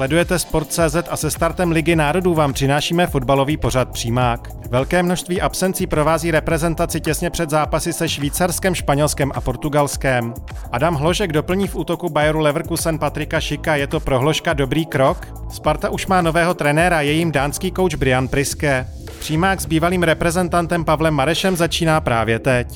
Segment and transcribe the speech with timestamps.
[0.00, 4.48] Sledujete Sport.cz a se startem Ligy národů vám přinášíme fotbalový pořad Přímák.
[4.70, 10.34] Velké množství absencí provází reprezentaci těsně před zápasy se Švýcarskem, Španělskem a Portugalskem.
[10.72, 15.26] Adam Hložek doplní v útoku Bayeru Leverkusen Patrika Šika, je to pro Hložka dobrý krok?
[15.50, 18.86] Sparta už má nového trenéra, je jim dánský kouč Brian Priske.
[19.18, 22.68] Přímák s bývalým reprezentantem Pavlem Marešem začíná právě teď.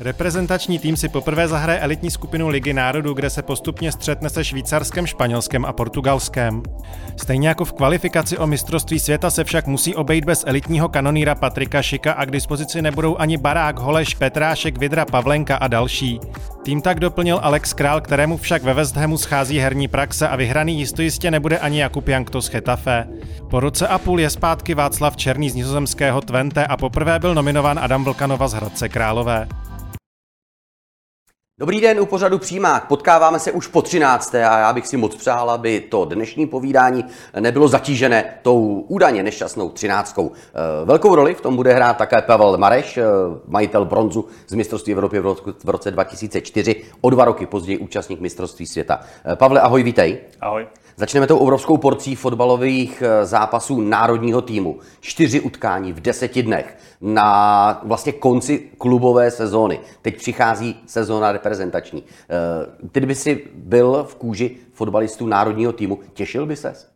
[0.00, 5.06] Reprezentační tým si poprvé zahraje elitní skupinu Ligy národů, kde se postupně střetne se Švýcarskem,
[5.06, 6.62] Španělskem a Portugalskem.
[7.16, 11.82] Stejně jako v kvalifikaci o mistrovství světa se však musí obejít bez elitního kanoníra Patrika
[11.82, 16.20] Šika a k dispozici nebudou ani Barák, Holeš, Petrášek, Vidra, Pavlenka a další.
[16.62, 20.78] Tým tak doplnil Alex Král, kterému však ve West Hamu schází herní praxe a vyhraný
[20.78, 23.08] jistojistě nebude ani Jakub Jankto z Chetafe.
[23.50, 27.78] Po roce a půl je zpátky Václav Černý z nizozemského Twente a poprvé byl nominován
[27.78, 29.48] Adam Vlkanova z Hradce Králové.
[31.58, 32.86] Dobrý den u pořadu Přímák.
[32.86, 34.34] Potkáváme se už po 13.
[34.34, 37.04] a já bych si moc přál, aby to dnešní povídání
[37.40, 40.16] nebylo zatížené tou údajně nešťastnou 13.
[40.20, 43.04] Eh, velkou roli v tom bude hrát také Pavel Mareš, eh,
[43.46, 45.20] majitel bronzu z mistrovství Evropy
[45.64, 49.00] v roce 2004, o dva roky později účastník mistrovství světa.
[49.32, 50.18] Eh, Pavle, ahoj, vítej.
[50.40, 50.66] Ahoj.
[50.96, 54.78] Začneme tou obrovskou porcí fotbalových eh, zápasů národního týmu.
[55.00, 59.80] Čtyři utkání v deseti dnech na vlastně konci klubové sezóny.
[60.02, 62.02] Teď přichází sezóna reprezentační.
[62.02, 66.93] Eh, ty by si byl v kůži fotbalistů národního týmu, těšil by ses?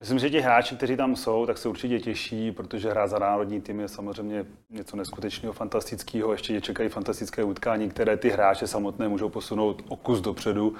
[0.00, 3.60] Myslím, že ti hráči, kteří tam jsou, tak se určitě těší, protože hrát za národní
[3.60, 6.32] tým je samozřejmě něco neskutečného, fantastického.
[6.32, 10.74] Ještě je čekají fantastické utkání, které ty hráče samotné můžou posunout o kus dopředu,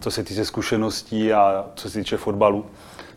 [0.00, 2.66] co se týče zkušeností a co se týče fotbalu.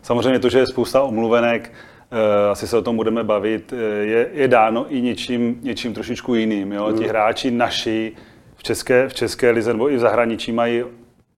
[0.02, 1.72] Samozřejmě to, že je spousta omluvenek,
[2.10, 6.34] eh, asi se o tom budeme bavit, eh, je, je dáno i něčím, něčím trošičku
[6.34, 6.72] jiným.
[6.72, 6.92] Jo?
[6.92, 8.12] Ti hráči naši
[8.56, 10.84] v české, v české lize nebo i v zahraničí mají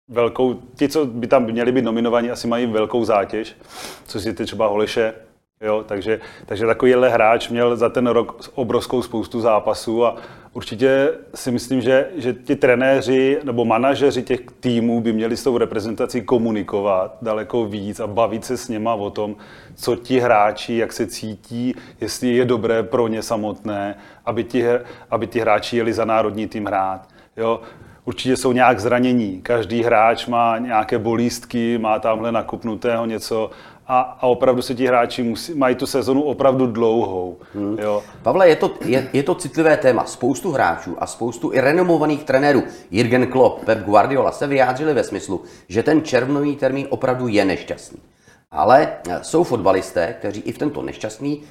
[0.08, 3.56] velkou, ti, co by tam měli být nominovaní, asi mají velkou zátěž,
[4.06, 5.14] co si ty třeba Holeše,
[5.60, 10.16] jo, takže, takže takovýhle hráč měl za ten rok obrovskou spoustu zápasů a
[10.52, 15.58] určitě si myslím, že, že ti trenéři nebo manažeři těch týmů by měli s tou
[15.58, 19.36] reprezentací komunikovat daleko víc a bavit se s něma o tom,
[19.74, 24.64] co ti hráči, jak se cítí, jestli je dobré pro ně samotné, aby ti,
[25.10, 27.08] aby ti hráči jeli za národní tým hrát.
[27.36, 27.60] Jo,
[28.06, 29.40] určitě jsou nějak zranění.
[29.42, 33.50] Každý hráč má nějaké bolístky, má tamhle nakupnutého něco
[33.86, 37.36] a, a opravdu se ti hráči musí, mají tu sezonu opravdu dlouhou.
[37.54, 37.78] Hmm.
[37.78, 38.02] Jo.
[38.22, 40.04] Pavle, je to, je, je to citlivé téma.
[40.04, 45.42] Spoustu hráčů a spoustu i renomovaných trenérů, Jürgen Klopp, Pep Guardiola, se vyjádřili ve smyslu,
[45.68, 47.98] že ten červnový termín opravdu je nešťastný.
[48.50, 51.42] Ale eh, jsou fotbalisté, kteří i v tento nešťastný uh,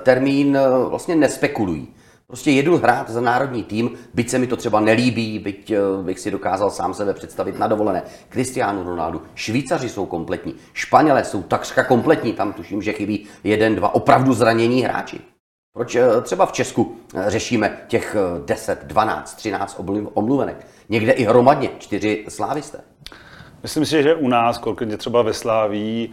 [0.00, 1.88] termín uh, vlastně nespekulují.
[2.26, 6.20] Prostě jedu hrát za národní tým, byť se mi to třeba nelíbí, byť eh, bych
[6.20, 8.02] si dokázal sám sebe představit na dovolené.
[8.28, 13.94] Cristiano Ronaldo, Švýcaři jsou kompletní, Španělé jsou takřka kompletní, tam tuším, že chybí jeden, dva
[13.94, 15.20] opravdu zranění hráči.
[15.74, 19.80] Proč eh, třeba v Česku eh, řešíme těch 10, 12, 13
[20.14, 20.66] omluvenek?
[20.88, 22.80] Někde i hromadně, čtyři slávisté.
[23.62, 26.12] Myslím si, že u nás, konkrétně třeba ve Sláví,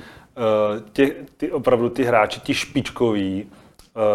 [1.37, 3.45] ty, opravdu ty hráči, ti špičkoví,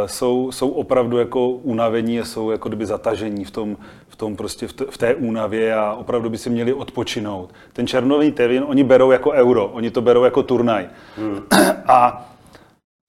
[0.07, 3.77] jsou, jsou opravdu jako unavení a jsou jako kdyby zatažení v tom,
[4.09, 7.55] v tom prostě v, t, v té únavě a opravdu by si měli odpočinout.
[7.73, 10.89] Ten černový Tevin oni berou jako euro, oni to berou jako turnaj.
[11.17, 11.43] Hmm.
[11.87, 12.29] A,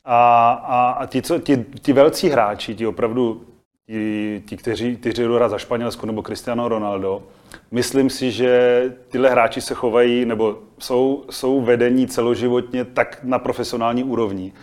[0.06, 3.42] a, a, a ti, co, ti, ti velcí hráči, ti opravdu,
[3.88, 7.24] ti, ti kteří, kteří jdou za Španělsko nebo Cristiano Ronaldo,
[7.72, 14.04] myslím si, že tyhle hráči se chovají nebo jsou, jsou vedení celoživotně tak na profesionální
[14.04, 14.54] úrovni,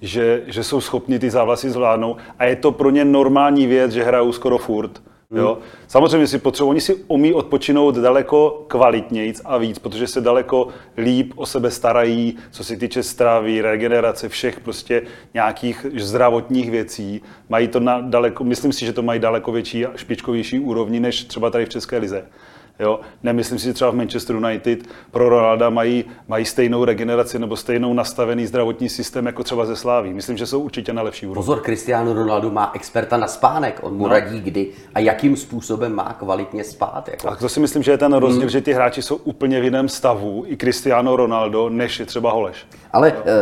[0.00, 4.04] že, že jsou schopni ty závlasy zvládnout a je to pro ně normální věc, že
[4.04, 5.02] hrajou skoro furt.
[5.30, 5.40] Hmm.
[5.40, 5.58] Jo?
[5.88, 11.32] Samozřejmě si potřebují, oni si umí odpočinout daleko kvalitněji a víc, protože se daleko líp
[11.36, 15.02] o sebe starají, co se týče stravy, regenerace, všech prostě
[15.34, 17.22] nějakých zdravotních věcí.
[17.48, 21.24] Mají to na daleko, myslím si, že to mají daleko větší a špičkovější úrovni než
[21.24, 22.26] třeba tady v České lize.
[22.78, 23.00] Jo?
[23.22, 24.78] Nemyslím si, že třeba v Manchester United
[25.10, 30.12] pro Ronalda mají, mají stejnou regeneraci nebo stejnou nastavený zdravotní systém jako třeba ze Sláví.
[30.12, 31.46] Myslím, že jsou určitě na lepší úrovni.
[31.46, 33.80] Pozor, Cristiano Ronaldo má experta na spánek.
[33.82, 34.08] On mu no.
[34.08, 37.08] radí kdy a jakým způsobem má kvalitně spát.
[37.08, 37.28] Jako.
[37.28, 38.50] A to si myslím, že je ten rozdíl, hmm.
[38.50, 42.66] že ty hráči jsou úplně v jiném stavu, i Cristiano Ronaldo, než je třeba Holeš.
[42.92, 43.32] Ale no.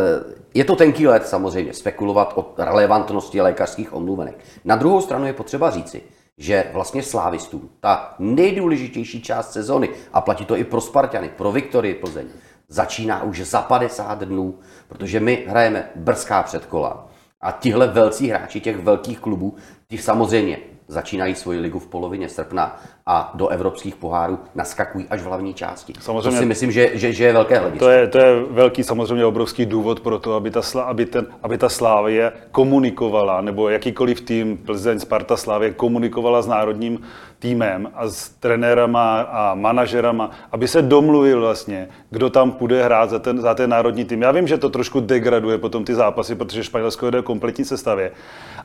[0.55, 4.39] je to tenký let samozřejmě spekulovat o relevantnosti lékařských omluvenek.
[4.65, 6.03] Na druhou stranu je potřeba říci,
[6.39, 11.95] že vlastně slávistům ta nejdůležitější část sezony, a platí to i pro Spartany, pro Viktorii
[11.95, 12.27] Plzeň,
[12.69, 14.59] začíná už za 50 dnů,
[14.89, 17.09] protože my hrajeme brzká předkola.
[17.41, 19.57] A tihle velcí hráči těch velkých klubů,
[19.89, 25.25] těch samozřejmě začínají svoji ligu v polovině srpna a do evropských pohárů naskakují až v
[25.25, 25.93] hlavní části.
[26.01, 26.31] Samozřejmě.
[26.31, 27.85] To si myslím, že, že, že je velké hledisko.
[27.85, 31.59] To je, to je velký samozřejmě obrovský důvod pro to, aby ta, aby ten, aby
[31.59, 37.01] ta Slávie komunikovala, nebo jakýkoliv tým Plzeň, Sparta, Slávie komunikovala s národním
[37.43, 43.19] týmem a s trenérama a manažerama, aby se domluvil vlastně, kdo tam půjde hrát za
[43.19, 44.23] ten, za ten národní tým.
[44.23, 48.11] Já vím, že to trošku degraduje potom ty zápasy, protože Španělsko jde kompletní sestavě.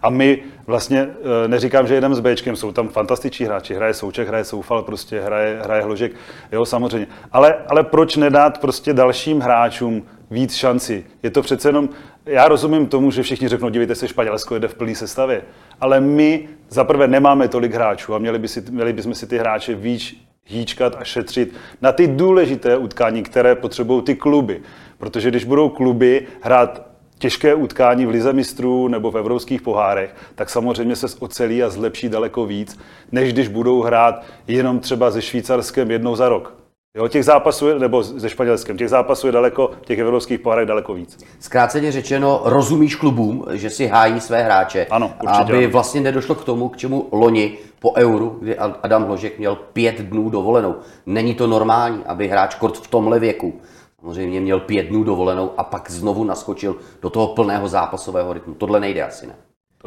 [0.02, 4.28] A my vlastně, eh, neříkám, že jedeme s Bčkem, jsou tam fantastiční hráči, hraje Souček,
[4.28, 6.12] hraje Soufal, prostě hraje, hraje Hložek,
[6.52, 7.08] jo, samozřejmě.
[7.32, 11.06] Ale, ale proč nedát prostě dalším hráčům víc šanci?
[11.24, 11.90] Je to přece jenom,
[12.26, 15.42] já rozumím tomu, že všichni řeknou, dívejte se, Španělsko jede v plný sestavě,
[15.82, 19.76] ale my zaprvé nemáme tolik hráčů a měli, by si, měli bychom si ty hráče
[19.76, 20.16] víc
[20.46, 24.62] hýčkat a šetřit na ty důležité utkání, které potřebují ty kluby.
[24.98, 26.88] Protože když budou kluby hrát
[27.20, 32.10] těžké utkání v Lize mistrů nebo v evropských pohárech, tak samozřejmě se ocelí a zlepší
[32.10, 32.80] daleko víc,
[33.12, 36.57] než když budou hrát jenom třeba se Švýcarskem jednou za rok.
[36.98, 40.94] Jo, těch zápasů, je, nebo se Španělskem, těch zápasů je daleko, těch evropských pohárech daleko
[40.94, 41.18] víc.
[41.40, 45.72] Zkráceně řečeno, rozumíš klubům, že si hájí své hráče, Ano, určitě aby ano.
[45.72, 50.30] vlastně nedošlo k tomu, k čemu loni po euru, kdy Adam Hložek měl pět dnů
[50.30, 50.76] dovolenou.
[51.06, 53.54] Není to normální, aby hráč kort v tomhle věku
[54.00, 58.54] samozřejmě měl pět dnů dovolenou a pak znovu naskočil do toho plného zápasového rytmu.
[58.54, 59.36] Tohle nejde asi ne.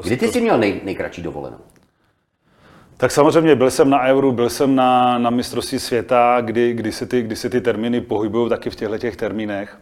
[0.03, 1.59] Kdy ty jsi měl nej, nejkratší dovolenou?
[3.00, 7.06] Tak samozřejmě byl jsem na Euro, byl jsem na, na mistrovství světa, kdy, kdy, se
[7.06, 9.79] ty, kdy se ty termíny pohybují taky v těchto těch termínech.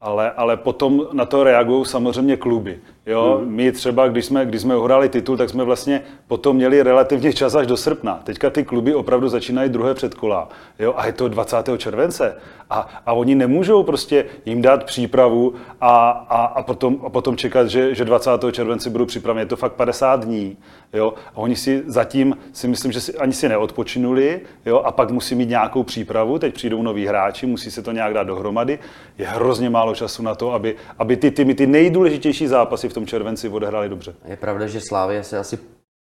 [0.00, 2.78] Ale, ale potom na to reagují samozřejmě kluby.
[3.10, 3.38] Jo?
[3.42, 3.54] Hmm.
[3.54, 7.54] My třeba, když jsme, když jsme uhráli titul, tak jsme vlastně potom měli relativně čas
[7.54, 8.20] až do srpna.
[8.24, 10.48] Teďka ty kluby opravdu začínají druhé předkola.
[10.78, 10.94] Jo?
[10.96, 11.56] A je to 20.
[11.76, 12.36] července.
[12.70, 17.66] A, a oni nemůžou prostě jim dát přípravu a, a, a, potom, a potom čekat,
[17.66, 18.30] že, že 20.
[18.52, 19.42] července budou připraveni.
[19.42, 20.56] Je to fakt 50 dní.
[20.92, 21.14] Jo?
[21.34, 24.78] A oni si zatím si myslím, že si, ani si neodpočinuli jo?
[24.78, 26.38] a pak musí mít nějakou přípravu.
[26.38, 28.78] Teď přijdou noví hráči, musí se to nějak dát dohromady.
[29.18, 32.99] Je hrozně málo času na to, aby, aby ty týmy, ty nejdůležitější zápasy v tom
[33.06, 34.14] červenci odehráli dobře.
[34.24, 35.58] Je pravda, že Slávě se asi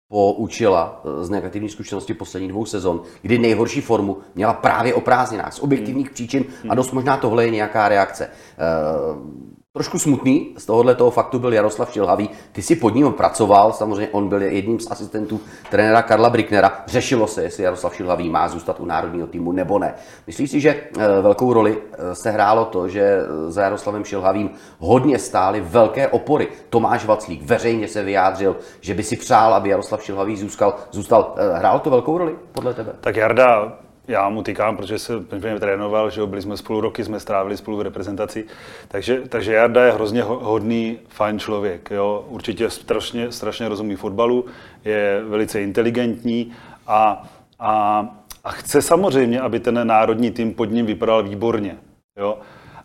[0.09, 5.53] poučila eh, z negativní zkušenosti posledních dvou sezon, kdy nejhorší formu měla právě o prázdninách
[5.53, 8.25] z objektivních příčin a dost možná tohle je nějaká reakce.
[8.25, 12.29] Eh, Trošku smutný z tohohle toho faktu byl Jaroslav Šilhavý.
[12.51, 16.83] Ty si pod ním pracoval, samozřejmě on byl jedním z asistentů trenéra Karla Bricknera.
[16.87, 19.93] Řešilo se, jestli Jaroslav Šilhavý má zůstat u národního týmu nebo ne.
[20.27, 24.49] Myslíš si, že eh, velkou roli eh, se hrálo to, že eh, za Jaroslavem Šilhavým
[24.79, 26.47] hodně stály velké opory.
[26.69, 30.75] Tomáš Vaclík veřejně se vyjádřil, že by si přál, aby Jaroslav Šilhavý zůstal.
[30.91, 31.35] zůstal.
[31.53, 32.93] Hrál to velkou roli podle tebe?
[33.01, 33.77] Tak Jarda,
[34.09, 37.77] já mu tykám, protože se mě trénoval, že byli jsme spolu roky, jsme strávili spolu
[37.77, 38.45] v reprezentaci,
[38.87, 44.45] takže, takže Jarda je hrozně hodný, fajn člověk, jo, určitě strašně, strašně rozumí fotbalu,
[44.85, 46.51] je velice inteligentní
[46.87, 47.29] a,
[47.59, 48.07] a,
[48.43, 51.77] a chce samozřejmě, aby ten národní tým pod ním vypadal výborně,
[52.17, 52.37] jo.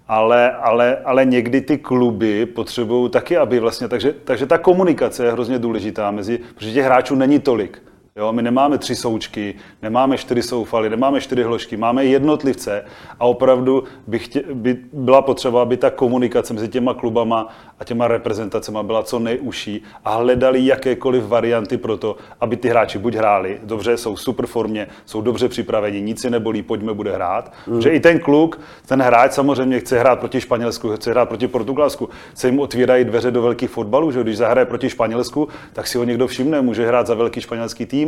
[0.08, 5.32] Ale, ale, ale někdy ty kluby potřebují taky, aby vlastně, takže, takže ta komunikace je
[5.32, 7.82] hrozně důležitá mezi, protože těch hráčů není tolik.
[8.18, 12.84] Jo, my nemáme tři součky, nemáme čtyři soufaly, nemáme čtyři hložky, máme jednotlivce
[13.20, 17.48] a opravdu by, chtě, by byla potřeba, aby ta komunikace mezi těma klubama
[17.80, 22.98] a těma reprezentacemi byla co nejužší a hledali jakékoliv varianty pro to, aby ty hráči
[22.98, 27.12] buď hráli, dobře, jsou v super formě, jsou dobře připraveni, nic si nebolí, pojďme, bude
[27.14, 27.52] hrát.
[27.66, 27.80] Mm.
[27.80, 32.08] Že i ten kluk, ten hráč samozřejmě chce hrát proti Španělsku, chce hrát proti Portugalsku,
[32.34, 36.04] se jim otvírají dveře do velkých fotbalů, že když zahraje proti Španělsku, tak si ho
[36.04, 38.03] někdo všimne, může hrát za velký španělský tým,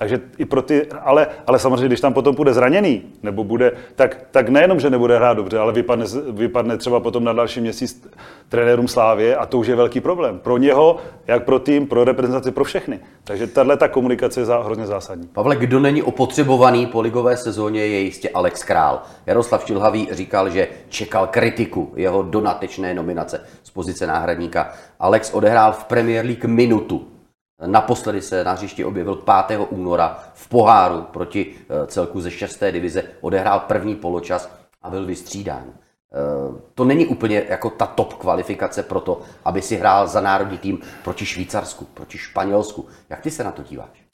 [0.00, 4.16] takže i pro ty, ale, ale samozřejmě, když tam potom bude zraněný, nebo bude, tak,
[4.30, 8.08] tak nejenom, že nebude hrát dobře, ale vypadne, vypadne třeba potom na další měsíc
[8.48, 10.38] trenérům Slávě a to už je velký problém.
[10.38, 10.96] Pro něho,
[11.26, 13.00] jak pro tým, pro reprezentaci, pro všechny.
[13.24, 15.26] Takže tahle ta komunikace je zá, hrozně zásadní.
[15.26, 19.02] Pavle, kdo není opotřebovaný po ligové sezóně, je jistě Alex Král.
[19.26, 24.72] Jaroslav Šilhavý říkal, že čekal kritiku jeho donatečné nominace z pozice náhradníka.
[25.00, 27.19] Alex odehrál v Premier League minutu.
[27.66, 29.60] Naposledy se na hřišti objevil 5.
[29.70, 32.62] února v poháru proti eh, celku ze 6.
[32.70, 33.02] divize.
[33.20, 34.50] Odehrál první poločas
[34.82, 35.64] a byl vystřídán.
[35.66, 40.58] Eh, to není úplně jako ta top kvalifikace pro to, aby si hrál za národní
[40.58, 42.86] tým proti Švýcarsku, proti Španělsku.
[43.10, 44.04] Jak ty se na to díváš?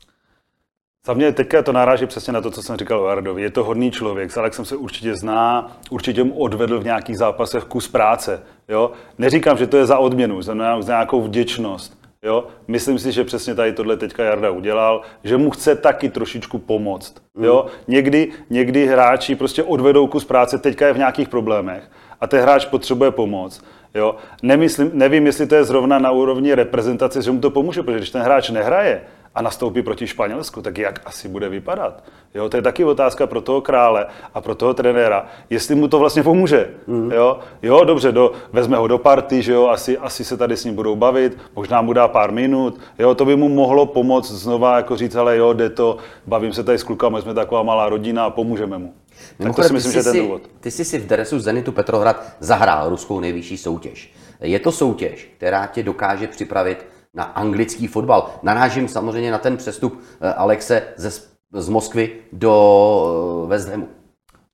[1.07, 3.43] Za mě teďka to naráží přesně na to, co jsem říkal o Ardovi.
[3.43, 7.65] Je to hodný člověk, s Alexem se určitě zná, určitě mu odvedl v nějakých zápasech
[7.65, 8.43] kus práce.
[8.69, 8.91] Jo?
[9.19, 10.55] Neříkám, že to je za odměnu, za
[10.87, 12.06] nějakou vděčnost.
[12.23, 12.45] Jo?
[12.69, 17.15] Myslím si, že přesně tady tohle teďka Jarda udělal, že mu chce taky trošičku pomoct.
[17.41, 17.67] Jo?
[17.89, 22.65] Někdy, někdy hráči prostě odvedou kus práce, teďka je v nějakých problémech a ten hráč
[22.65, 23.63] potřebuje pomoc.
[23.95, 24.17] Jo?
[24.43, 28.11] Nemyslím, nevím, jestli to je zrovna na úrovni reprezentace, že mu to pomůže, protože když
[28.11, 29.03] ten hráč nehraje
[29.37, 32.05] a nastoupí proti Španělsku, tak jak asi bude vypadat?
[32.35, 35.99] Jo, to je taky otázka pro toho krále a pro toho trenéra, jestli mu to
[35.99, 36.71] vlastně pomůže.
[36.87, 37.13] Mm.
[37.13, 40.65] Jo, jo dobře, do, vezme ho do party, že jo, asi, asi se tady s
[40.65, 44.77] ním budou bavit, možná mu dá pár minut, jo, to by mu mohlo pomoct znova
[44.77, 48.25] jako říct, ale jo, jde to, bavím se tady s klukama, jsme taková malá rodina
[48.25, 48.95] a pomůžeme mu.
[49.43, 50.43] tak to si myslím, že je ten důvod.
[50.61, 54.13] Ty jsi si v dresu Zenitu Petrohrad zahrál ruskou nejvyšší soutěž.
[54.41, 56.87] Je to soutěž, která tě dokáže připravit
[57.17, 58.31] na anglický fotbal.
[58.43, 61.11] Narážím samozřejmě na ten přestup eh, Alexe ze,
[61.53, 63.89] z Moskvy do eh, West Hamu.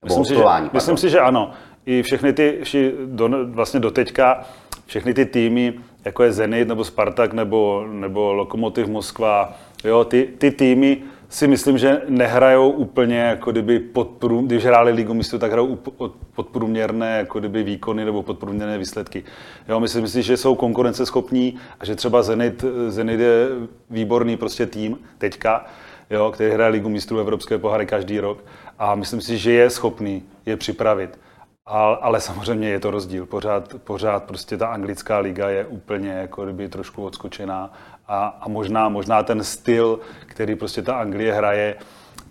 [0.04, 1.50] Myslím, si, že, myslím si, že ano.
[1.86, 4.44] I všechny ty, vši, do, vlastně doteďka,
[4.86, 9.52] všechny ty týmy, jako je Zenit nebo Spartak nebo, nebo Lokomotiv Moskva,
[9.84, 15.14] jo, ty, ty týmy si myslím, že nehrajou úplně, jako kdyby podprům, když hráli ligu
[15.14, 15.78] mistrů, tak hrajou
[16.34, 19.24] podprůměrné jako kdyby výkony nebo podprůměrné výsledky.
[19.68, 23.48] Jo, myslím si, že jsou konkurenceschopní a že třeba Zenit, Zenit je
[23.90, 25.64] výborný prostě tým teďka,
[26.10, 28.44] jo, který hraje ligu mistrů Evropské pohary každý rok
[28.78, 31.18] a myslím si, že je schopný je připravit.
[31.66, 33.26] Ale, ale samozřejmě je to rozdíl.
[33.26, 37.72] Pořád, pořád prostě ta anglická liga je úplně jako kdyby trošku odskočená
[38.08, 41.76] a, a možná, možná ten styl, který prostě ta Anglie hraje,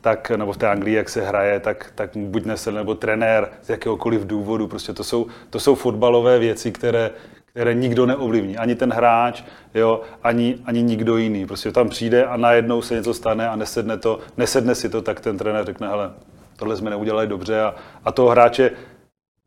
[0.02, 3.70] tak, nebo v té Anglii, jak se hraje, tak, tak buď nese, nebo trenér z
[3.70, 4.68] jakéhokoliv důvodu.
[4.68, 7.12] Prostě to jsou, to jsou fotbalové věci, které,
[7.46, 8.58] které nikdo neovlivní.
[8.58, 11.46] Ani ten hráč, jo, ani, ani nikdo jiný.
[11.48, 15.20] Prostě tam přijde a najednou se něco stane a nesedne, to, nesedne si to, tak
[15.20, 16.12] ten trenér řekne, hele,
[16.56, 17.76] tohle jsme neudělali dobře a,
[18.06, 18.72] a toho hráče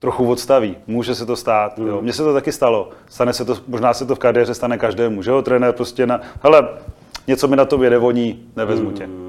[0.05, 0.77] trochu odstaví.
[0.87, 1.79] Může se to stát.
[1.79, 1.87] Mm.
[1.87, 2.03] Jo.
[2.03, 2.91] Mně se to taky stalo.
[3.09, 5.23] Stane se to, možná se to v kariéře stane každému.
[5.23, 6.69] Že jo, trenér prostě na, hele,
[7.27, 9.07] něco mi na tobě nevoní, nevezmu tě.
[9.07, 9.25] Mm.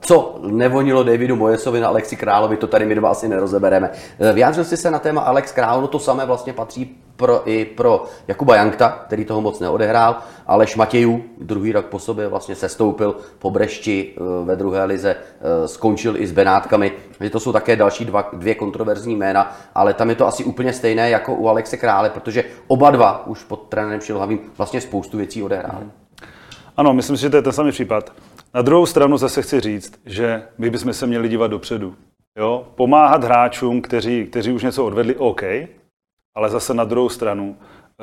[0.00, 3.90] Co nevonilo Davidu Mojesovi na Alexi Královi, to tady my dva asi nerozebereme.
[4.20, 7.64] Eh, vyjádřil jsi se na téma Alex Král, no to samé vlastně patří pro, i
[7.64, 10.16] pro Jakuba Jankta, který toho moc neodehrál,
[10.46, 15.16] ale Šmatějů druhý rok po sobě vlastně sestoupil po Brešti eh, ve druhé lize,
[15.66, 20.08] skončil i s Benátkami, že to jsou také další dva, dvě kontroverzní jména, ale tam
[20.08, 24.00] je to asi úplně stejné jako u Alexe Krále, protože oba dva už pod trenérem
[24.00, 25.86] Šilhavým vlastně spoustu věcí odehráli.
[26.82, 28.12] Ano, myslím si, že to je ten samý případ.
[28.54, 31.94] Na druhou stranu zase chci říct, že my bychom se měli dívat dopředu.
[32.38, 32.66] Jo?
[32.74, 35.42] Pomáhat hráčům, kteří, kteří už něco odvedli, OK,
[36.34, 37.56] ale zase na druhou stranu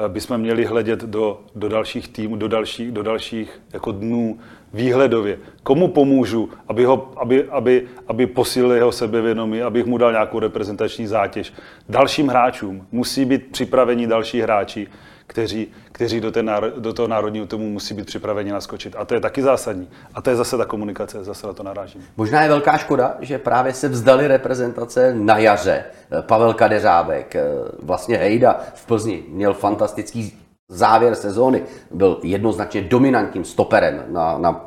[0.06, 4.40] eh, bychom měli hledět do, do dalších týmů, do dalších, do dalších jako dnů
[4.74, 5.40] výhledově.
[5.64, 11.08] Komu pomůžu, aby, ho, aby, aby, aby posílil jeho sebevědomí, abych mu dal nějakou reprezentační
[11.08, 11.54] zátěž.
[11.90, 14.88] Dalším hráčům musí být připraveni další hráči,
[15.30, 16.44] kteří, kteří do, té,
[16.78, 18.96] do toho národního tomu musí být připraveni naskočit.
[18.98, 19.90] A to je taky zásadní.
[20.14, 22.06] A to je zase ta komunikace, zase na to narážím.
[22.18, 25.84] Možná je velká škoda, že právě se vzdali reprezentace na jaře.
[26.22, 27.36] Pavel Kadeřábek,
[27.84, 30.38] vlastně Hejda v Plzni měl fantastický
[30.70, 34.66] závěr sezóny, byl jednoznačně dominantním stoperem na, na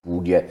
[0.00, 0.44] půdě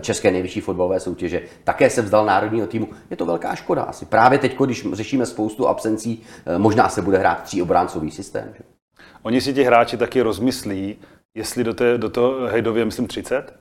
[0.00, 1.42] České nejvyšší fotbalové soutěže.
[1.64, 2.88] Také se vzdal národního týmu.
[3.10, 4.06] Je to velká škoda asi.
[4.06, 6.22] Právě teď, když řešíme spoustu absencí,
[6.58, 8.48] možná se bude hrát tří obráncový systém.
[8.56, 8.75] Že?
[9.22, 10.96] Oni si ti hráči taky rozmyslí,
[11.34, 13.54] jestli do, té, do toho Hejdově, myslím 30,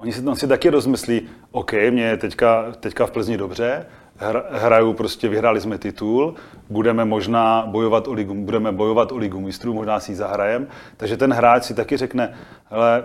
[0.00, 3.86] oni si, on si taky rozmyslí, OK, mě je teďka, teďka v Plzni dobře,
[4.50, 6.34] hraju prostě, vyhráli jsme titul,
[6.70, 11.16] budeme možná bojovat o ligu, budeme bojovat o ligu mistrů, možná si ji zahrajem, takže
[11.16, 13.04] ten hráč si taky řekne, hele,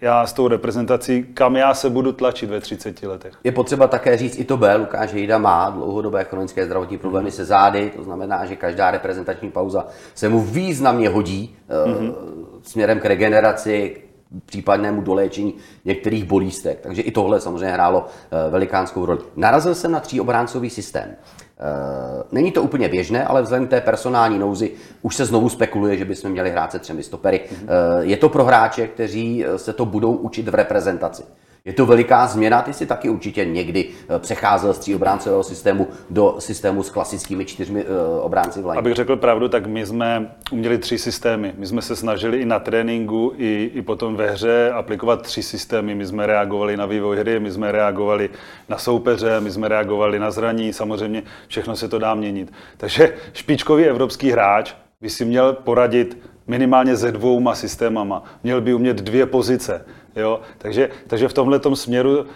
[0.00, 3.34] já s tou reprezentací, kam já se budu tlačit ve 30 letech.
[3.44, 7.44] Je potřeba také říct i to B, Lukáš Hejda má dlouhodobé chronické zdravotní problémy se
[7.44, 12.14] zády, to znamená, že každá reprezentační pauza se mu významně hodí mm-hmm.
[12.62, 14.04] směrem k regeneraci,
[14.46, 16.80] případnému doléčení některých bolístek.
[16.80, 19.18] Takže i tohle samozřejmě hrálo eh, velikánskou roli.
[19.36, 21.16] Narazil jsem na tříobráncový systém.
[21.58, 25.96] Eh, není to úplně běžné, ale vzhledem k té personální nouzi už se znovu spekuluje,
[25.96, 27.40] že bychom měli hrát se třemi stopery.
[27.40, 28.00] Mm-hmm.
[28.00, 31.22] Je to pro hráče, kteří se to budou učit v reprezentaci.
[31.66, 36.36] Je to veliká změna, ty si taky určitě někdy eh, přecházel z tříobráncového systému do
[36.38, 37.90] systému s klasickými čtyřmi uh,
[38.20, 41.54] obránci v Abych řekl pravdu, tak my jsme uměli tři systémy.
[41.58, 45.94] My jsme se snažili i na tréninku, i, i potom ve hře aplikovat tři systémy.
[45.94, 48.30] My jsme reagovali na vývoj hry, my jsme reagovali
[48.68, 52.52] na soupeře, my jsme reagovali na zraní, samozřejmě všechno se to dá měnit.
[52.76, 58.24] Takže špičkový evropský hráč by si měl poradit minimálně se dvouma systémama.
[58.42, 59.84] Měl by umět dvě pozice.
[60.16, 60.40] Jo?
[60.58, 62.26] Takže, takže v tomhle směru, uh,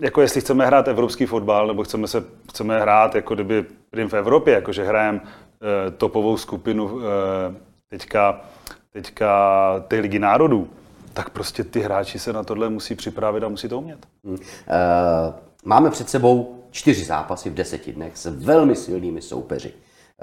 [0.00, 3.64] jako jestli chceme hrát evropský fotbal, nebo chceme, se, chceme hrát jako kdyby
[4.08, 5.28] v Evropě, jakože hrajeme uh,
[5.96, 7.02] topovou skupinu uh,
[7.88, 8.40] teďka,
[8.92, 10.68] teďka té ligy národů,
[11.12, 14.06] tak prostě ty hráči se na tohle musí připravit a musí to umět.
[14.24, 14.34] Hmm.
[14.34, 14.38] Uh,
[15.64, 19.72] máme před sebou čtyři zápasy v deseti dnech s velmi silnými soupeři.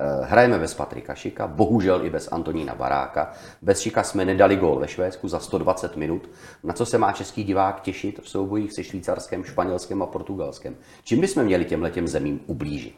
[0.03, 3.31] Eh, hrajeme bez Patrika Šika, bohužel i bez Antonína Baráka.
[3.61, 6.29] Bez Šika jsme nedali gól ve Švédsku za 120 minut.
[6.63, 10.75] Na co se má český divák těšit v soubojích se švýcarském, španělském a portugalském?
[11.03, 12.95] Čím bychom měli těmhle zemím ublížit?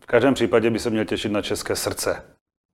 [0.00, 2.22] V každém případě by se měl těšit na české srdce.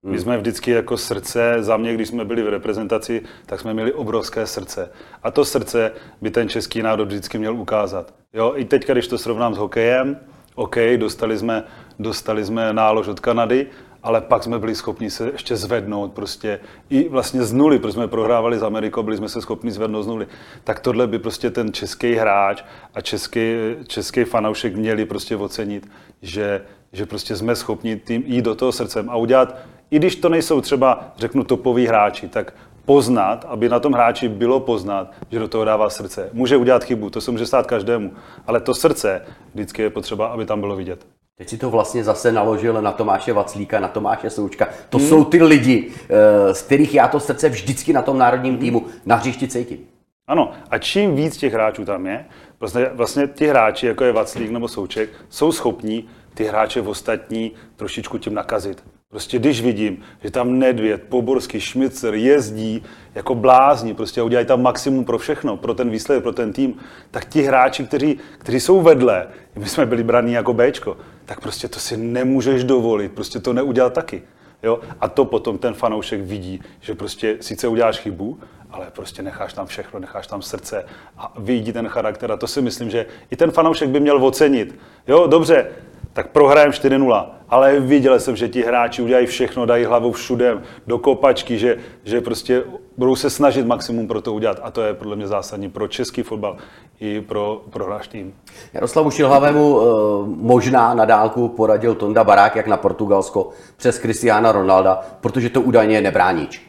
[0.05, 3.93] My jsme vždycky jako srdce, za mě, když jsme byli v reprezentaci, tak jsme měli
[3.93, 4.91] obrovské srdce.
[5.23, 5.91] A to srdce
[6.21, 8.13] by ten český národ vždycky měl ukázat.
[8.33, 10.19] Jo, i teď, když to srovnám s hokejem,
[10.55, 11.63] OK, dostali jsme,
[11.99, 13.67] dostali jsme nálož od Kanady,
[14.05, 16.59] ale pak jsme byli schopni se ještě zvednout prostě
[16.89, 20.07] i vlastně z nuly, protože jsme prohrávali s Amerikou, byli jsme se schopni zvednout z
[20.07, 20.27] nuly.
[20.63, 23.55] Tak tohle by prostě ten český hráč a český,
[23.87, 25.89] český fanoušek měli prostě ocenit,
[26.21, 26.61] že,
[26.93, 29.55] že prostě jsme schopni tím jít do toho srdcem a udělat,
[29.91, 32.53] i když to nejsou třeba, řeknu, topoví hráči, tak
[32.85, 36.29] poznat, aby na tom hráči bylo poznat, že do toho dává srdce.
[36.33, 38.13] Může udělat chybu, to se může stát každému,
[38.47, 41.14] ale to srdce vždycky je potřeba, aby tam bylo vidět.
[41.37, 44.67] Teď si to vlastně zase naložil na Tomáše Vaclíka, na Tomáše Součka.
[44.89, 45.07] To hmm.
[45.07, 49.15] jsou ty lidi, eh, z kterých já to srdce vždycky na tom národním týmu na
[49.15, 49.79] hřišti cítím.
[50.27, 52.25] Ano, a čím víc těch hráčů tam je,
[52.59, 57.51] vlastně, vlastně ti hráči, jako je Vaclík nebo Souček, jsou schopní ty hráče v ostatní
[57.75, 58.83] trošičku tím nakazit.
[59.09, 62.83] Prostě když vidím, že tam Nedvěd, Poborský, Šmicer jezdí
[63.15, 66.75] jako blázni, prostě udělají tam maximum pro všechno, pro ten výsledek, pro ten tým,
[67.11, 71.67] tak ti hráči, kteří, kteří jsou vedle, my jsme byli braní jako Bčko, tak prostě
[71.67, 74.23] to si nemůžeš dovolit, prostě to neudělat taky.
[74.63, 74.79] Jo?
[75.01, 78.39] A to potom ten fanoušek vidí, že prostě sice uděláš chybu,
[78.71, 80.85] ale prostě necháš tam všechno, necháš tam srdce
[81.17, 82.31] a vidí ten charakter.
[82.31, 84.79] A to si myslím, že i ten fanoušek by měl ocenit.
[85.07, 85.67] Jo, dobře,
[86.15, 87.25] tak prohrajem 4-0.
[87.49, 90.57] Ale viděl jsem, že ti hráči udělají všechno, dají hlavu všude,
[90.87, 92.63] do kopačky, že, že prostě
[92.97, 94.59] budou se snažit maximum pro to udělat.
[94.63, 96.57] A to je podle mě zásadní pro český fotbal
[96.99, 98.35] i pro, pro náš tým.
[98.73, 99.85] Jaroslavu Šilhavému eh,
[100.25, 105.95] možná na dálku poradil Tonda Barák jak na Portugalsko přes Cristiana Ronalda, protože to údajně
[105.95, 106.61] je nebránič.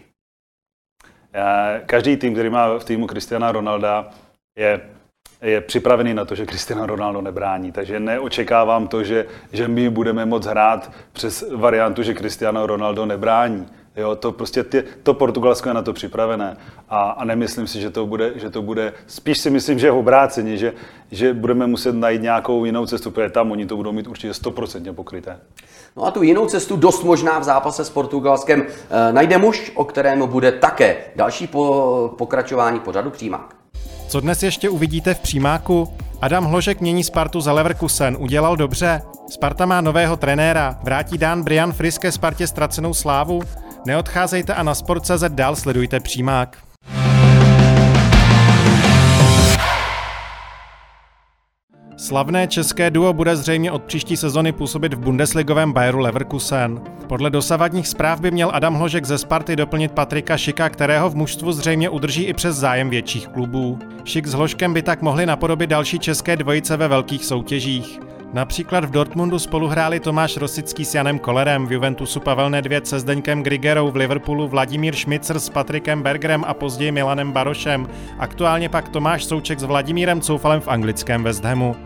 [1.87, 4.09] Každý tým, který má v týmu Cristiana Ronalda,
[4.59, 4.81] je
[5.42, 7.72] je připravený na to, že Cristiano Ronaldo nebrání.
[7.72, 13.66] Takže neočekávám to, že, že my budeme moc hrát přes variantu, že Cristiano Ronaldo nebrání.
[13.96, 16.57] Jo, to prostě tě, to Portugalsko je na to připravené
[16.88, 19.90] a, a nemyslím si, že to, bude, že to bude, spíš si myslím, že je
[19.90, 20.72] obráceně, že,
[21.11, 24.92] že budeme muset najít nějakou jinou cestu, protože tam oni to budou mít určitě stoprocentně
[24.92, 25.40] pokryté.
[25.96, 29.85] No a tu jinou cestu dost možná v zápase s Portugalskem e, najde muž, o
[29.85, 33.57] kterém bude také další po, pokračování pořadu přímák.
[34.09, 35.88] Co dnes ještě uvidíte v přímáku?
[36.21, 39.03] Adam Hložek mění Spartu za Leverkusen, udělal dobře.
[39.31, 43.42] Sparta má nového trenéra, vrátí Dán Brian Friske Spartě ztracenou slávu.
[43.87, 46.66] Neodcházejte a na Sport.cz dál sledujte přímák.
[51.99, 56.81] Slavné české duo bude zřejmě od příští sezony působit v bundesligovém Bayeru Leverkusen.
[57.09, 61.53] Podle dosavadních zpráv by měl Adam Hložek ze Sparty doplnit Patrika Šika, kterého v mužstvu
[61.53, 63.79] zřejmě udrží i přes zájem větších klubů.
[64.05, 68.01] Šik s Hložkem by tak mohli napodobit další české dvojice ve velkých soutěžích.
[68.37, 73.01] Například v Dortmundu spolu hráli Tomáš Rosický s Janem Kolerem, v Juventusu Pavel Nedvěd se
[73.01, 77.88] Zdeňkem Grigerou, v Liverpoolu Vladimír Šmicer s Patrikem Bergerem a později Milanem Barošem.
[78.18, 81.77] Aktuálně pak Tomáš Souček s Vladimírem Coufalem v anglickém West Hamu.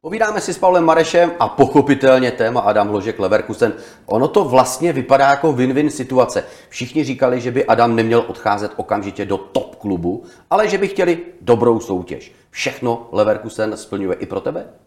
[0.00, 3.72] Povídáme si s Pavlem Marešem a pochopitelně téma Adam Ložek Leverkusen.
[4.06, 6.44] Ono to vlastně vypadá jako win-win situace.
[6.68, 11.18] Všichni říkali, že by Adam neměl odcházet okamžitě do top klubu, ale že by chtěli
[11.40, 12.32] dobrou soutěž.
[12.50, 14.81] Všechno Leverkusen splňuje i pro tebe?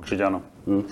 [0.00, 0.42] Určitě ano.
[0.66, 0.84] Hmm.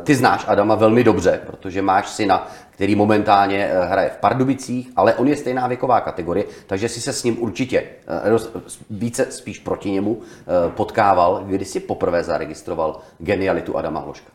[0.00, 5.14] Ty znáš Adama velmi dobře, protože máš syna, který momentálně eh, hraje v Pardubicích, ale
[5.14, 8.38] on je stejná věková kategorie, takže si se s ním určitě eh,
[8.90, 10.20] více spíš proti němu
[10.68, 11.42] potkával.
[11.46, 14.30] Kdy jsi poprvé zaregistroval genialitu Adama Hloška?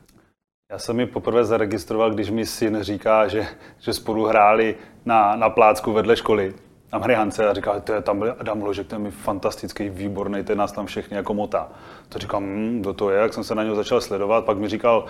[0.71, 3.47] Já jsem ji poprvé zaregistroval, když mi syn říká, že,
[3.79, 6.53] že spolu hráli na, na plácku vedle školy
[6.93, 10.57] na Hryhance a říká, to je tam byl Adam Ložek, ten je fantastický, výborný, ten
[10.57, 11.69] nás tam všechny jako motá.
[12.09, 14.67] To říkám, hm, kdo to je, jak jsem se na něho začal sledovat, pak mi
[14.69, 15.05] říkal,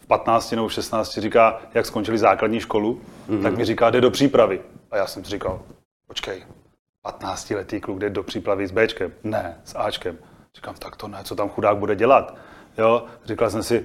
[0.00, 3.42] v 15 nebo v 16 říká, jak skončili základní školu, mm-hmm.
[3.42, 4.60] tak mi říká, jde do přípravy.
[4.90, 5.62] A já jsem si říkal,
[6.06, 6.44] počkej,
[7.02, 10.18] 15 letý kluk jde do přípravy s Bčkem, ne, s Ačkem.
[10.56, 12.36] Říkám, tak to ne, co tam chudák bude dělat.
[12.78, 13.84] Jo, říkal jsem si,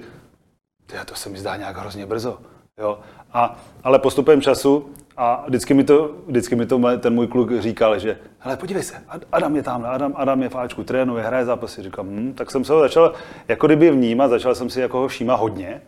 [1.04, 2.38] to se mi zdá nějak hrozně brzo.
[2.78, 2.98] Jo.
[3.32, 7.98] A, ale postupem času a vždycky mi to, vždycky mi to ten můj kluk říkal,
[7.98, 8.94] že hele, podívej se,
[9.32, 11.82] Adam je tam, Adam, Adam je v Ačku, trénuje, hraje zápasy.
[11.82, 13.12] Říkám, hm, tak jsem se ho začal
[13.48, 15.82] jako kdyby vnímat, začal jsem si jako ho všímat hodně.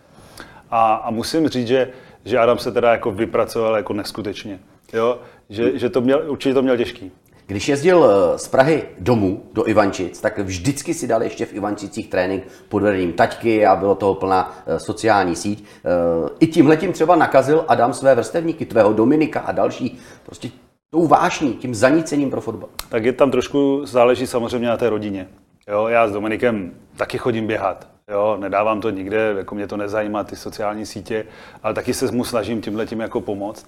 [0.71, 1.91] A, a musím říct, že,
[2.25, 4.59] že Adam se teda jako vypracoval jako neskutečně.
[4.93, 5.19] Jo?
[5.51, 7.13] Že, že to měl, určitě to měl těžký.
[7.47, 12.09] Když jezdil eh, z Prahy domů do Ivančic, tak vždycky si dal ještě v Ivančicích
[12.09, 15.65] trénink pod vedením taťky a bylo toho plná eh, sociální síť.
[15.65, 20.51] Eh, I tímhletím třeba nakazil Adam své vrstevníky, tvého Dominika a další, prostě
[20.91, 22.69] tou vášní, tím zanícením pro fotbal.
[22.89, 25.29] Tak je tam trošku, záleží samozřejmě na té rodině.
[25.69, 27.89] Jo, já s Dominikem taky chodím běhat.
[28.11, 31.27] Jo, nedávám to nikde, jako mě to nezajímá, ty sociální sítě,
[31.63, 33.67] ale taky se mu snažím tímhle tím jako pomoct.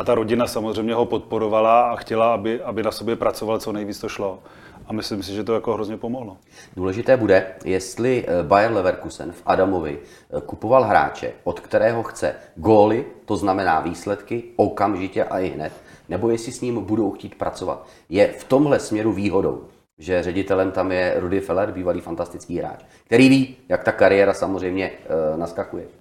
[0.00, 4.00] A ta rodina samozřejmě ho podporovala a chtěla, aby, aby na sobě pracoval, co nejvíc
[4.00, 4.38] to šlo.
[4.86, 6.36] A myslím si, že to jako hrozně pomohlo.
[6.76, 13.04] Důležité bude, jestli eh, Bayer Leverkusen v Adamovi eh, kupoval hráče, od kterého chce góly,
[13.24, 15.72] to znamená výsledky, okamžitě a i hned,
[16.08, 17.86] nebo jestli s ním budou chtít pracovat.
[18.08, 19.64] Je v tomhle směru výhodou,
[19.98, 24.90] že ředitelem tam je Rudy Feller, bývalý fantastický hráč, který ví, jak ta kariéra samozřejmě
[24.90, 25.99] e, naskakuje.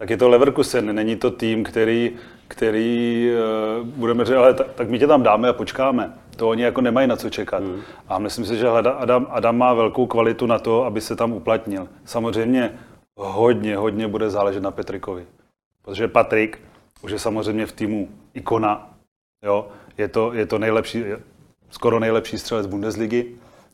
[0.00, 2.16] Tak je to Leverkusen, není to tým, který,
[2.48, 3.28] který
[3.80, 6.12] uh, budeme říct, ale tak, tak my tě tam dáme a počkáme.
[6.36, 7.62] To oni jako nemají na co čekat.
[7.62, 7.80] Mm.
[8.08, 11.88] A myslím si, že Adam, Adam má velkou kvalitu na to, aby se tam uplatnil.
[12.04, 12.78] Samozřejmě
[13.16, 15.26] hodně, hodně bude záležet na Petrikovi.
[15.82, 16.58] Protože Patrik
[17.02, 18.90] už je samozřejmě v týmu ikona.
[19.44, 19.68] Jo?
[19.98, 21.04] Je, to, je to nejlepší,
[21.70, 23.24] skoro nejlepší střelec Bundesligy.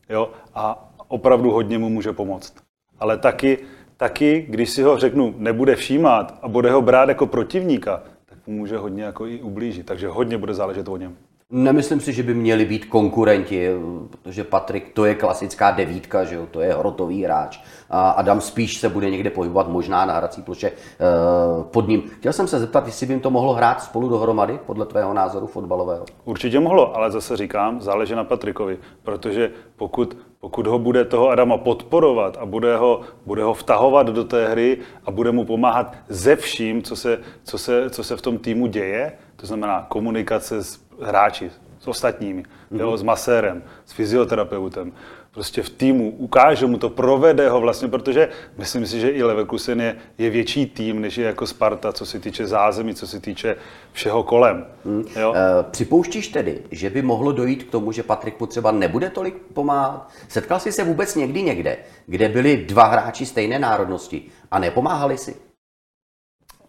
[0.08, 0.30] Jo?
[0.54, 2.54] A opravdu hodně mu může pomoct.
[3.00, 3.58] Ale taky
[3.96, 8.54] taky, když si ho řeknu, nebude všímat a bude ho brát jako protivníka, tak mu
[8.54, 9.86] může hodně jako i ublížit.
[9.86, 11.16] Takže hodně bude záležet o něm.
[11.50, 13.70] Nemyslím si, že by měli být konkurenti,
[14.10, 16.46] protože Patrik to je klasická devítka, že jo?
[16.50, 17.60] to je hrotový hráč.
[17.90, 22.02] A Adam spíš se bude někde pohybovat možná na hrací ploše uh, pod ním.
[22.18, 25.46] Chtěl jsem se zeptat, jestli by jim to mohlo hrát spolu dohromady, podle tvého názoru
[25.46, 26.04] fotbalového.
[26.24, 31.58] Určitě mohlo, ale zase říkám, záleží na Patrikovi, protože pokud, pokud ho bude toho Adama
[31.58, 36.36] podporovat a bude ho, bude ho vtahovat do té hry a bude mu pomáhat ze
[36.36, 40.80] vším, co se, co se, co se v tom týmu děje, to znamená komunikace s
[41.02, 42.80] hráči, s ostatními, mm-hmm.
[42.80, 44.92] jo, s masérem, s fyzioterapeutem,
[45.36, 49.80] prostě v týmu, ukáže mu to, provede ho vlastně, protože myslím si, že i Leverkusen
[49.80, 53.56] je, je větší tým, než je jako Sparta, co se týče zázemí, co se týče
[53.92, 54.66] všeho kolem.
[54.84, 55.04] Hmm.
[55.20, 55.34] Jo?
[55.36, 59.34] E, připouštíš tedy, že by mohlo dojít k tomu, že Patrik mu třeba nebude tolik
[59.52, 60.08] pomáhat?
[60.28, 65.45] Setkal jsi se vůbec někdy někde, kde byli dva hráči stejné národnosti a nepomáhali si?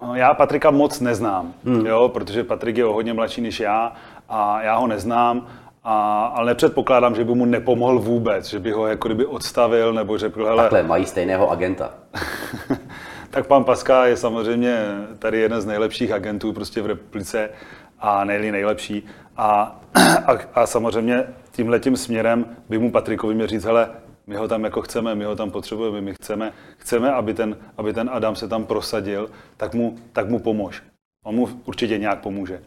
[0.01, 1.85] No, já Patrika moc neznám, hmm.
[1.85, 3.93] jo, protože Patrik je o hodně mladší než já
[4.29, 5.47] a já ho neznám,
[5.83, 10.17] a, ale nepředpokládám, že by mu nepomohl vůbec, že by ho jako kdyby odstavil nebo
[10.17, 10.63] řekl, hele...
[10.63, 11.93] Takhle, mají stejného agenta.
[13.29, 14.77] tak pan Paska je samozřejmě
[15.19, 17.49] tady jeden z nejlepších agentů prostě v republice
[17.99, 19.05] a nejli nejlepší.
[19.37, 19.79] A,
[20.25, 23.89] a, a samozřejmě tímhletím směrem by mu Patrikovi měl říct, hele,
[24.27, 27.93] my ho tam jako chceme, my ho tam potřebujeme, my chceme, chceme aby, ten, aby
[27.93, 30.83] ten Adam se tam prosadil, tak mu, tak mu pomož.
[31.25, 32.61] On mu určitě nějak pomůže.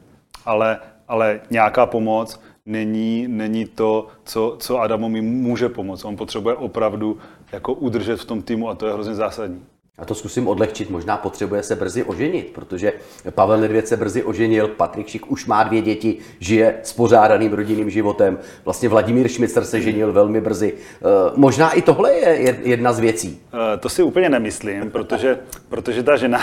[0.44, 6.04] Ale, ale nějaká pomoc není, není to, co, co Adamovi může pomoct.
[6.04, 7.18] On potřebuje opravdu
[7.52, 9.66] jako udržet v tom týmu a to je hrozně zásadní.
[9.98, 12.92] A to zkusím odlehčit, možná potřebuje se brzy oženit, protože
[13.30, 18.38] Pavel Nedvěd se brzy oženil, Patrik Šik už má dvě děti, žije spořádaným rodinným životem,
[18.64, 20.74] vlastně Vladimír Šmicer se ženil velmi brzy.
[20.74, 23.40] E, možná i tohle je jedna z věcí.
[23.74, 26.40] E, to si úplně nemyslím, protože, protože ta žena,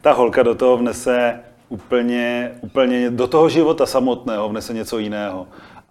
[0.00, 5.46] ta holka do toho vnese úplně, úplně do toho života samotného vnese něco jiného.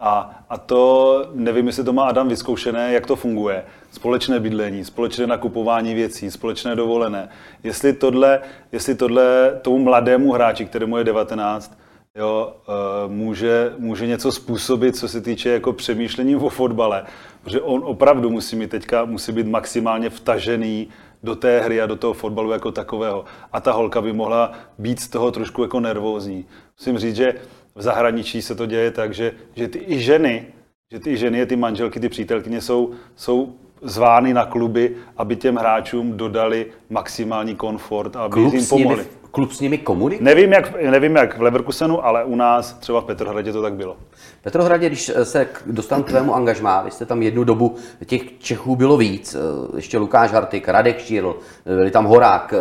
[0.05, 3.63] A, a to, nevím, jestli to má Adam vyzkoušené, jak to funguje.
[3.91, 7.29] Společné bydlení, společné nakupování věcí, společné dovolené.
[7.63, 8.41] Jestli tohle,
[8.71, 11.77] jestli tohle tomu mladému hráči, kterému je 19,
[12.15, 12.71] jo, eh,
[13.07, 17.03] může, může něco způsobit, co se týče jako přemýšlení o fotbale.
[17.43, 20.87] Protože on opravdu musí mít teďka, musí být maximálně vtažený
[21.23, 23.25] do té hry a do toho fotbalu jako takového.
[23.53, 26.45] A ta holka by mohla být z toho trošku jako nervózní.
[26.79, 27.33] Musím říct, že
[27.75, 30.45] v zahraničí se to děje tak, že, že ty i ženy,
[30.91, 36.17] že ty ženy, ty manželky, ty přítelkyně jsou, jsou zvány na kluby, aby těm hráčům
[36.17, 38.97] dodali maximální komfort a aby Klub jim pomohli.
[38.97, 40.25] Nimi, klub s nimi komunikuje?
[40.25, 43.97] Nevím jak, nevím, jak v Leverkusenu, ale u nás třeba v Petrohradě to tak bylo.
[44.11, 48.75] V Petrohradě, když se dostanu k tvému angažmá, vy jste tam jednu dobu, těch Čechů
[48.75, 49.39] bylo víc, eh,
[49.75, 51.35] ještě Lukáš Hartik, Radek Šírl,
[51.65, 52.59] eh, byli tam Horák, eh,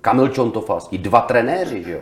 [0.00, 2.00] Kamil Čontofalský, dva trenéři, že jo?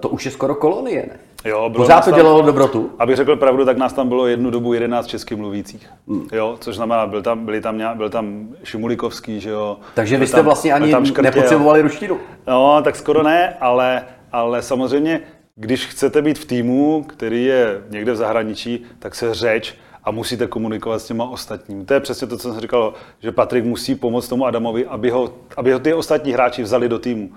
[0.00, 1.18] To už je skoro kolonie, ne?
[1.44, 2.90] Jo, bylo Pořád to tam, dělalo dobrotu?
[2.98, 5.90] Abych řekl pravdu, tak nás tam bylo jednu dobu 11 česky mluvících.
[6.08, 6.28] Hmm.
[6.32, 9.76] Jo, což znamená, byl tam, byli tam, byl tam Šimulikovský, že jo.
[9.94, 12.18] Takže vy jste tam, vlastně ani nepotřebovali ruštinu?
[12.46, 15.20] No, tak skoro ne, ale, ale samozřejmě,
[15.56, 19.74] když chcete být v týmu, který je někde v zahraničí, tak se řeč
[20.04, 21.84] a musíte komunikovat s těma ostatními.
[21.84, 25.32] To je přesně to, co jsem říkal, že Patrik musí pomoct tomu Adamovi, aby ho,
[25.56, 27.30] aby ho ty ostatní hráči vzali do týmu.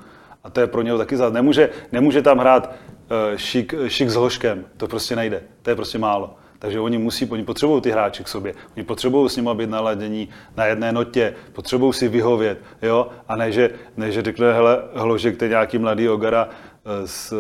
[0.44, 1.36] A to je pro něho taky záležitost.
[1.36, 2.76] Nemůže, nemůže tam hrát
[3.36, 4.66] šik, šik s hoškem.
[4.78, 5.44] To prostě nejde.
[5.62, 6.36] To je prostě málo.
[6.62, 10.30] Takže oni musí, oni potřebují ty hráči k sobě, oni potřebují s nimi být naladění
[10.58, 15.38] na jedné notě, potřebují si vyhovět, jo, a ne, že, ne, že řekne, hele, hložek,
[15.38, 17.34] to je nějaký mladý Ogara eh, z,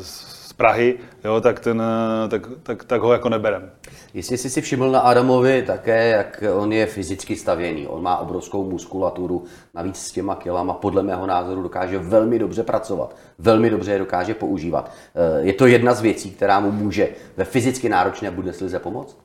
[0.00, 1.82] z Prahy, jo, tak, ten,
[2.28, 3.70] tak, tak, tak ho jako neberem.
[4.14, 7.86] Jestli jsi si všiml na Adamovi také, jak on je fyzicky stavěný.
[7.86, 13.16] On má obrovskou muskulaturu, navíc s těma kilama podle mého názoru dokáže velmi dobře pracovat,
[13.38, 14.90] velmi dobře je dokáže používat.
[15.14, 19.18] Eh, je to jedna z věcí, která mu může ve fyzicky náročné Bundeslize pomoct?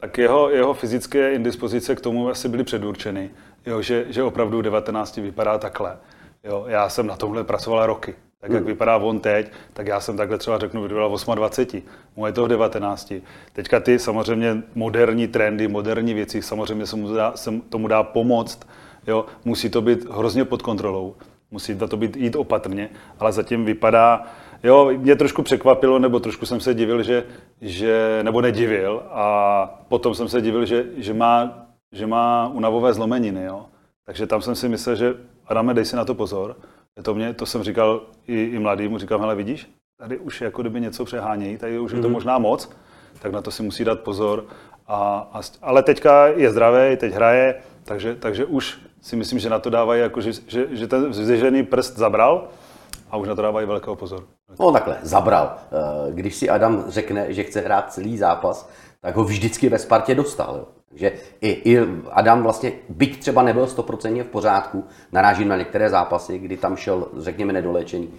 [0.00, 3.30] Tak jeho, jeho fyzické indispozice k tomu asi byly předurčeny,
[3.66, 5.98] jo, že, že opravdu 19 vypadá takhle.
[6.44, 8.14] Jo, já jsem na tomhle pracoval roky
[8.46, 11.82] tak jak vypadá on teď, tak já jsem takhle třeba řeknu, vypadal v 28,
[12.16, 13.12] mu je to v 19.
[13.52, 18.68] Teďka ty samozřejmě moderní trendy, moderní věci, samozřejmě se mu dá, se tomu dá pomoct,
[19.06, 19.26] jo?
[19.44, 21.14] musí to být hrozně pod kontrolou,
[21.50, 24.22] musí to být jít opatrně, ale zatím vypadá,
[24.62, 27.24] jo, mě trošku překvapilo, nebo trošku jsem se divil, že,
[27.60, 33.44] že nebo nedivil a potom jsem se divil, že, že má, že má unavové zlomeniny,
[33.44, 33.66] jo.
[34.06, 35.14] Takže tam jsem si myslel, že
[35.46, 36.56] Adame, dej si na to pozor,
[37.02, 40.80] to, mě, to jsem říkal i, i mladýmu, říkám, hele vidíš, tady už jako kdyby
[40.80, 42.12] něco přehánějí, tady už je to mhm.
[42.12, 42.70] možná moc,
[43.18, 44.44] tak na to si musí dát pozor.
[44.86, 47.54] A, a, ale teďka je zdravý, teď hraje,
[47.84, 51.62] takže, takže už si myslím, že na to dávají, jako, že, že, že ten vzdržený
[51.62, 52.48] prst zabral
[53.10, 54.24] a už na to dávají velkého pozor.
[54.60, 55.56] No takhle, zabral.
[55.56, 60.14] Eh, když si Adam řekne, že chce hrát celý zápas, tak ho vždycky ve Spartě
[60.14, 60.56] dostal.
[60.56, 60.66] Jo.
[60.90, 61.78] Takže i, i
[62.10, 67.06] Adam vlastně, byť třeba nebyl stoprocentně v pořádku, narážím na některé zápasy, kdy tam šel,
[67.18, 68.10] řekněme, nedoléčený, e,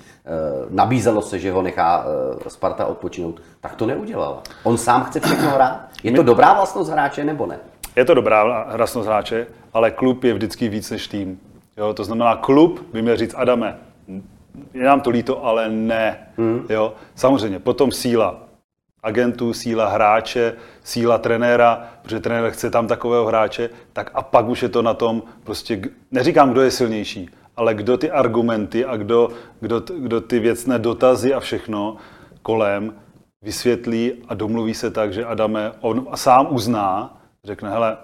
[0.69, 2.05] nabízelo se, že ho nechá
[2.45, 4.41] e, Sparta odpočinout, tak to neudělal.
[4.63, 5.87] On sám chce všechno hrát.
[6.03, 7.59] Je to dobrá vlastnost hráče nebo ne?
[7.95, 11.39] Je to dobrá vlastnost hráče, ale klub je vždycky víc než tým.
[11.77, 13.77] Jo, to znamená, klub by měl říct, Adame,
[14.73, 16.27] je nám to líto, ale ne.
[16.37, 16.65] Hmm.
[16.69, 18.46] Jo, samozřejmě, potom síla
[19.03, 24.63] agentů, síla hráče, síla trenéra, protože trenér chce tam takového hráče, tak a pak už
[24.63, 25.81] je to na tom, prostě
[26.11, 29.29] neříkám, kdo je silnější, ale kdo ty argumenty a kdo,
[29.59, 31.97] kdo, kdo ty věcné dotazy a všechno
[32.41, 32.93] kolem
[33.41, 37.97] vysvětlí a domluví se tak, že Adame, on sám uzná, řekne, hele,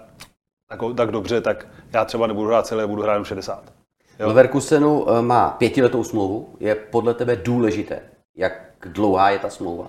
[0.68, 3.72] tak, tak dobře, tak já třeba nebudu hrát celé, budu hrát jenom 60.
[4.18, 4.28] Jo?
[4.28, 6.56] Leverkusenu eh, má pětiletou smlouvu.
[6.60, 8.00] Je podle tebe důležité,
[8.36, 8.52] jak
[8.86, 9.86] dlouhá je ta smlouva?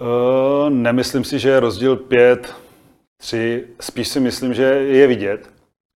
[0.00, 2.54] Uh, nemyslím si, že je rozdíl 5,
[3.16, 3.66] 3.
[3.80, 5.50] Spíš si myslím, že je vidět,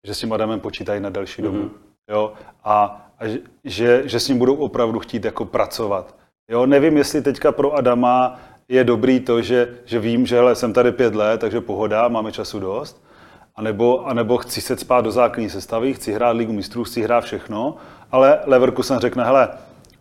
[0.07, 1.59] že s tím Adamem počítají na delší dobu.
[1.59, 1.71] Mm-hmm.
[2.11, 2.33] Jo?
[2.65, 6.15] A, a že, že s ním budou opravdu chtít jako pracovat.
[6.51, 6.67] Jo?
[6.67, 10.93] Nevím, jestli teďka pro Adama je dobrý to, že, že vím, že hele, jsem tady
[10.93, 13.05] pět let, takže pohoda, máme času dost.
[13.57, 17.03] A nebo, a nebo chci se spát do základní sestavy, chci hrát ligu mistrů, chci
[17.03, 17.77] hrát všechno,
[18.13, 19.49] ale Leverkusen řekne, hele,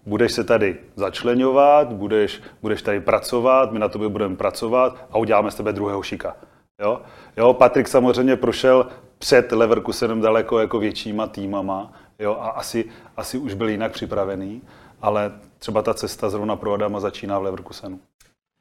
[0.08, 5.52] budeš se tady začlenovat, budeš, budeš tady pracovat, my na tobě budeme pracovat a uděláme
[5.52, 6.36] z tebe druhého šika.
[6.82, 7.02] Jo?
[7.38, 12.86] Jo, Patrik samozřejmě prošel před Leverkusenem daleko jako většíma týmama jo, a asi,
[13.18, 14.62] asi už byl jinak připravený,
[15.02, 18.00] ale třeba ta cesta zrovna pro Adama začíná v Leverkusenu.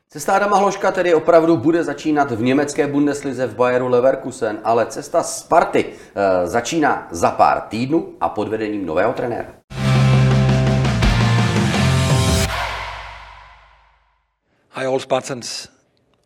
[0.09, 5.23] Cesta Adama Hloška tedy opravdu bude začínat v německé Bundeslize v Bayeru Leverkusen, ale cesta
[5.23, 9.56] Sparty e, začíná za pár týdnů a pod vedením nového trenéra.
[14.77, 15.69] Hi, all Spartans.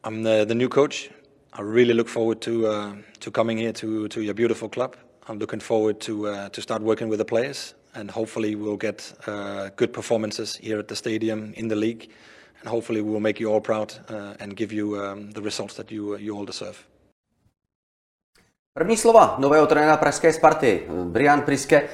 [0.02, 1.08] I'm the, the new coach.
[1.52, 4.96] I really look forward to uh, to coming here to to your beautiful club.
[5.28, 9.14] I'm looking forward to uh, to start working with the players, and hopefully we'll get
[9.28, 12.10] uh, good performances here at the stadium in the league,
[12.60, 15.74] and hopefully we will make you all proud uh, and give you um, the results
[15.74, 16.76] that you you all deserve.
[18.74, 21.88] První slova nového trenéra Pražské Sparty, Brian Priske, eh,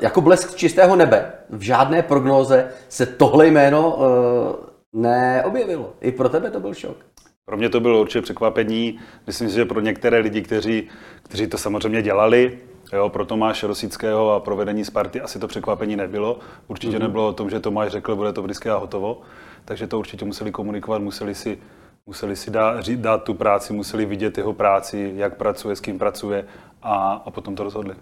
[0.00, 1.32] jako blesk čistého nebe.
[1.50, 5.92] V žádné prognóze se tohle jméno eh, neobjevilo.
[6.00, 6.96] I pro tebe to byl šok.
[7.44, 8.98] Pro mě to bylo určitě překvapení.
[9.26, 10.88] Myslím si, že pro některé lidi, kteří,
[11.22, 12.58] kteří to samozřejmě dělali,
[12.92, 16.38] jo, pro Tomáše Rosického a pro vedení Sparty asi to překvapení nebylo.
[16.68, 17.00] Určitě mm-hmm.
[17.00, 19.20] nebylo o tom, že Tomáš řekl, bude to vždycky a hotovo.
[19.64, 21.58] Takže to určitě museli komunikovat, museli si,
[22.06, 26.44] museli si dát, dát tu práci, museli vidět jeho práci, jak pracuje, s kým pracuje
[26.82, 27.94] a, a potom to rozhodli.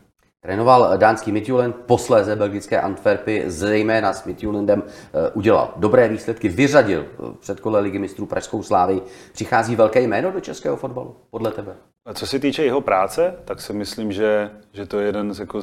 [0.44, 7.38] Trénoval dánský Midtjylland, posléze belgické Antwerpy, zejména s Midtjyllandem eh, udělal dobré výsledky, vyřadil v
[7.40, 9.02] předkole ligy mistrů Pražskou slávy.
[9.32, 11.76] Přichází velké jméno do českého fotbalu, podle tebe?
[12.14, 15.60] Co se týče jeho práce, tak si myslím, že, že to je jeden z jako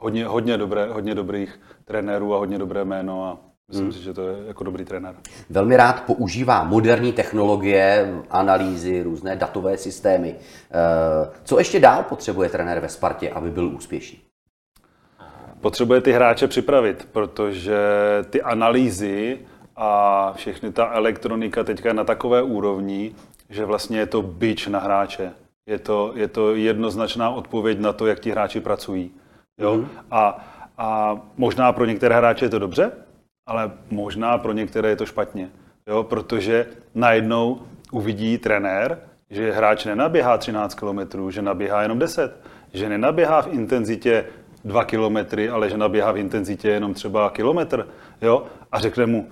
[0.00, 3.92] hodně, hodně, dobré, hodně dobrých trenérů a hodně dobré jméno a Myslím hmm.
[3.92, 5.14] si, že to je jako dobrý trenér.
[5.50, 10.34] Velmi rád používá moderní technologie, analýzy, různé datové systémy.
[10.34, 14.18] Eh, co ještě dál potřebuje trenér ve Spartě, aby byl úspěšný?
[15.60, 17.78] Potřebuje ty hráče připravit, protože
[18.30, 19.38] ty analýzy
[19.76, 23.14] a všechny ta elektronika teďka je na takové úrovni,
[23.50, 25.32] že vlastně je to byč na hráče.
[25.66, 29.10] Je to, je to jednoznačná odpověď na to, jak ti hráči pracují.
[29.58, 29.76] Jo?
[29.76, 29.88] Mm-hmm.
[30.10, 30.44] A,
[30.78, 32.92] a možná pro některé hráče je to dobře,
[33.50, 35.50] ale možná pro některé je to špatně.
[35.86, 36.02] Jo?
[36.02, 38.98] Protože najednou uvidí trenér,
[39.30, 42.40] že hráč nenaběhá 13 km, že naběhá jenom 10,
[42.72, 44.24] že nenaběhá v intenzitě
[44.64, 45.16] 2 km,
[45.52, 47.86] ale že naběhá v intenzitě jenom třeba kilometr.
[48.22, 48.42] Jo?
[48.72, 49.28] A řekne mu,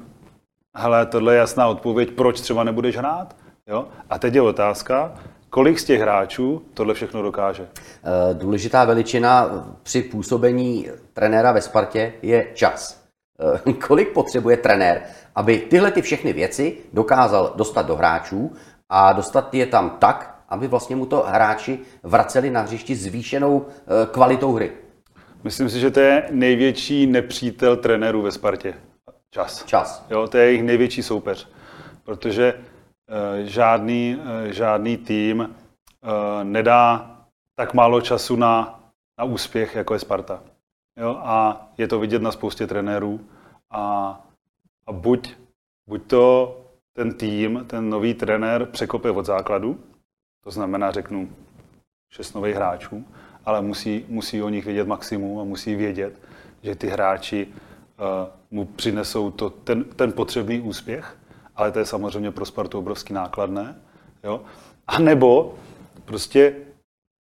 [0.76, 3.36] hele, tohle je jasná odpověď, proč třeba nebudeš hrát.
[3.66, 3.88] Jo?
[4.10, 5.14] A teď je otázka,
[5.50, 7.68] kolik z těch hráčů tohle všechno dokáže?
[7.68, 9.50] Eh, důležitá veličina
[9.82, 12.97] při působení trenéra ve Spartě je čas.
[13.40, 15.02] Eh, kolik potřebuje trenér,
[15.34, 18.52] aby tyhle ty všechny věci dokázal dostat do hráčů
[18.88, 24.06] a dostat je tam tak, aby vlastně mu to hráči vraceli na hřišti zvýšenou eh,
[24.06, 24.72] kvalitou hry?
[25.44, 28.74] Myslím si, že to je největší nepřítel trenérů ve Spartě.
[29.30, 29.64] Čas.
[29.64, 30.06] Čas.
[30.10, 31.48] Jo, to je jejich největší soupeř.
[32.04, 35.48] Protože uh, žádný, uh, žádný tým uh,
[36.42, 37.10] nedá
[37.54, 38.80] tak málo času na,
[39.18, 40.42] na úspěch, jako je Sparta.
[40.98, 43.20] Jo, a je to vidět na spoustě trenérů.
[43.70, 43.80] A,
[44.86, 45.34] a buď,
[45.86, 46.56] buď to
[46.92, 49.80] ten tým, ten nový trenér překope od základu,
[50.44, 51.28] to znamená, řeknu,
[52.10, 53.04] šest nových hráčů,
[53.44, 56.20] ale musí, musí o nich vědět maximum a musí vědět,
[56.62, 58.04] že ty hráči uh,
[58.50, 61.18] mu přinesou to, ten, ten potřebný úspěch,
[61.56, 63.76] ale to je samozřejmě pro Spartu obrovský nákladné.
[64.24, 64.40] Jo?
[64.86, 65.54] A nebo
[66.04, 66.54] prostě,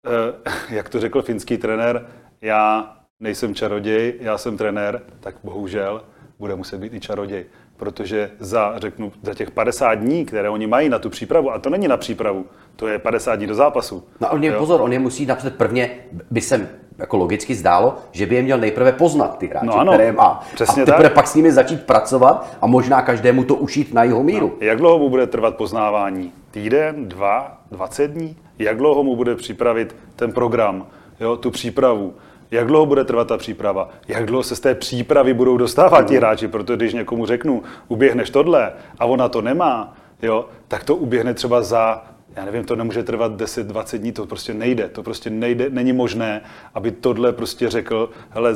[0.07, 2.09] uh, jak to řekl finský trenér,
[2.41, 6.01] já nejsem čaroděj, já jsem trenér, tak bohužel
[6.39, 7.45] bude muset být i čaroděj.
[7.77, 11.69] Protože za, řeknu, za těch 50 dní, které oni mají na tu přípravu, a to
[11.69, 14.03] není na přípravu, to je 50 dní do zápasu.
[14.21, 15.91] No on je, pozor, on je musí napřed prvně,
[16.31, 19.91] by se jako logicky zdálo, že by je měl nejprve poznat ty hráče, No ano,
[19.93, 20.43] které má.
[20.53, 21.13] přesně a teprve tak.
[21.13, 24.47] pak s nimi začít pracovat a možná každému to ušít na jeho míru.
[24.61, 26.31] No, jak dlouho mu bude trvat poznávání?
[26.51, 28.37] Týden, dva, 20 dní?
[28.59, 30.87] Jak dlouho mu bude připravit ten program,
[31.19, 32.13] jo, tu přípravu?
[32.51, 33.89] Jak dlouho bude trvat ta příprava?
[34.07, 36.47] Jak dlouho se z té přípravy budou dostávat ti hráči?
[36.47, 41.61] Protože když někomu řeknu, uběhneš tohle a ona to nemá, jo, tak to uběhne třeba
[41.61, 42.03] za,
[42.35, 44.89] já nevím, to nemůže trvat 10-20 dní, to prostě nejde.
[44.89, 46.41] To prostě nejde, není možné,
[46.73, 48.55] aby tohle prostě řekl, hele,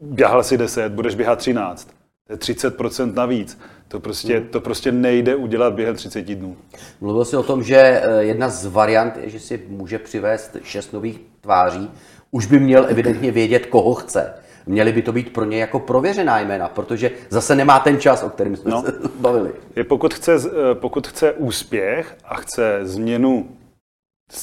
[0.00, 1.88] běhal si 10, budeš běhat 13.
[2.26, 3.58] To je 30% navíc.
[3.88, 6.56] To prostě, to prostě nejde udělat během 30 dnů.
[7.00, 10.92] Mluvil jsi o tom, že eh, jedna z variant je, že si může přivést šest
[10.92, 11.90] nových tváří.
[12.34, 14.34] Už by měl evidentně vědět, koho chce.
[14.66, 18.30] Měly by to být pro ně jako prověřená jména, protože zase nemá ten čas, o
[18.30, 18.82] kterém jsme No.
[18.82, 19.50] se bavili.
[19.76, 23.48] Je, pokud, chce, eh, pokud chce úspěch a chce změnu,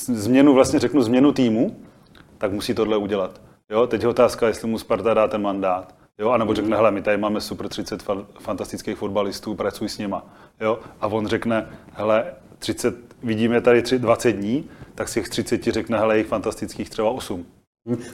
[0.08, 1.76] změnu, vlastně řeknu změnu týmu,
[2.38, 3.42] tak musí tohle udělat.
[3.72, 5.96] Jo, teď je otázka, jestli mu Sparta dá ten mandát.
[6.20, 10.26] Jo, anebo řekne, hele, my tady máme super 30 fa- fantastických fotbalistů, pracuj s nima.
[10.62, 12.26] Jo, a on řekne, hele,
[12.60, 17.10] 30, vidíme tady tři- 20 dní, tak z těch 30 řekne, hele, jich fantastických třeba
[17.10, 17.46] 8.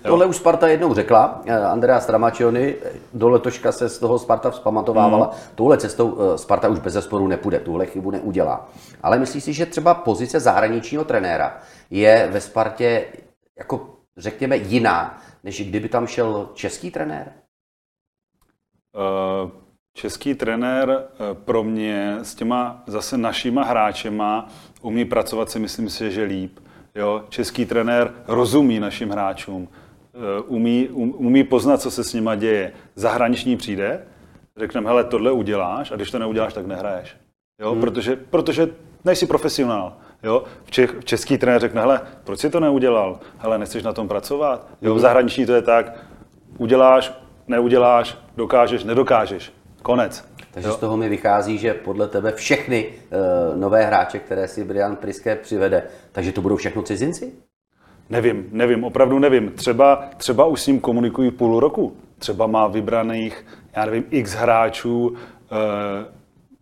[0.01, 1.41] Tohle už Sparta jednou řekla.
[1.45, 5.31] Eh, Andrea Stramačiony eh, do letoška se z toho Sparta vzpamatovávala.
[5.55, 8.69] Touhle cestou eh, Sparta už bez zesporu nepůjde, tuhle chybu neudělá.
[9.03, 13.05] Ale myslíš si, že třeba pozice zahraničního trenéra je ve Spartě
[13.57, 17.31] jako řekněme jiná, než kdyby tam šel český trenér?
[18.95, 19.65] Eh,
[19.97, 24.47] Český trenér pro mě s těma zase našima hráčema
[24.81, 26.59] umí pracovat si myslím si, že líp.
[26.95, 27.23] Jo?
[27.29, 29.67] Český trenér rozumí našim hráčům,
[30.13, 32.71] eh, umí, um, umí poznat, co se s nima děje.
[32.95, 34.01] Zahraniční přijde,
[34.57, 37.17] řekneme, hele, tohle uděláš a když to neuděláš, tak nehraješ.
[37.61, 37.71] Jo?
[37.71, 37.81] Hmm.
[37.81, 38.67] Protože, protože
[39.05, 39.93] nejsi profesionál.
[40.23, 40.43] Jo?
[40.63, 43.19] V, Čech, český trenér řekne, hele, proč si to neudělal?
[43.37, 44.67] Hele, nechceš na tom pracovat?
[44.81, 44.95] Jo?
[44.95, 46.05] V zahraničí to je tak,
[46.57, 47.13] uděláš,
[47.47, 49.53] neuděláš, dokážeš, nedokážeš.
[49.81, 50.34] Konec.
[50.55, 54.95] Takže z toho mi vychází, že podle tebe všechny uh, nové hráče, které si Brian
[54.95, 57.31] Priské přivede, takže to budou všechno cizinci?
[58.09, 59.51] Nevím, nevím, opravdu nevím.
[59.51, 61.97] Třeba, třeba už s ním komunikují půl roku.
[62.19, 65.15] Třeba má vybraných, já nevím, x hráčů, uh,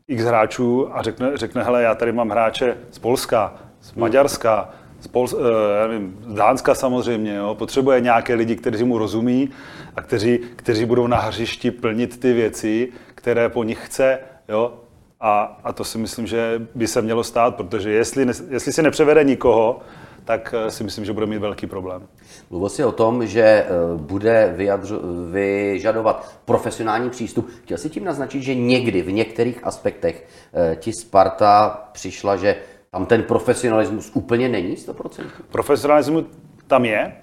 [0.08, 5.08] x hráčů a řekne, řekne, hele, já tady mám hráče z Polska, z Maďarska, z,
[5.08, 5.40] Pol, uh,
[5.82, 7.56] já nevím, z Dánska samozřejmě, jo.
[7.56, 9.50] potřebuje nějaké lidi, kteří mu rozumí
[9.96, 12.92] a kteří, kteří budou na hřišti plnit ty věci,
[13.24, 14.20] které po nich chce,
[14.50, 14.74] jo.
[15.20, 19.24] A, a to si myslím, že by se mělo stát, protože jestli, jestli si nepřevede
[19.24, 19.80] nikoho,
[20.26, 22.08] tak eh, si myslím, že bude mít velký problém.
[22.50, 25.00] Mluvil jsi o tom, že eh, bude vyjadřo,
[25.32, 27.50] vyžadovat profesionální přístup.
[27.64, 32.56] Chtěl jsi tím naznačit, že někdy v některých aspektech eh, ti Sparta přišla, že
[32.92, 35.24] tam ten profesionalismus úplně není 100%?
[35.52, 36.26] Profesionalismus
[36.68, 37.16] tam je,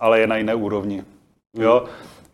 [0.00, 1.04] ale je na jiné úrovni.
[1.54, 1.84] Jo?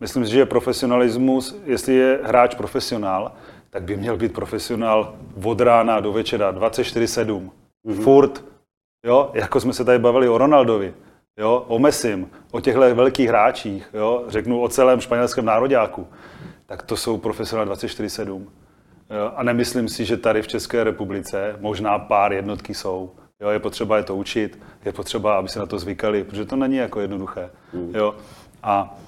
[0.03, 3.32] Myslím si, že profesionalismus, jestli je hráč profesionál,
[3.70, 7.50] tak by měl být profesionál od rána do večera, 24-7.
[7.86, 8.03] Mm-hmm.
[8.03, 8.44] Furt.
[9.07, 10.94] Jo, jako jsme se tady bavili o Ronaldovi,
[11.38, 16.07] jo, o Messim, o těchto velkých hráčích, jo, řeknu o celém španělském nároďáku,
[16.66, 18.46] tak to jsou profesionál 24-7.
[19.11, 23.11] Jo, a nemyslím si, že tady v České republice možná pár jednotky jsou.
[23.40, 26.57] Jo, je potřeba je to učit, je potřeba, aby se na to zvykali, protože to
[26.57, 27.50] není jako jednoduché.
[27.72, 27.92] Mm.
[27.94, 28.14] Jo.
[28.62, 28.98] A,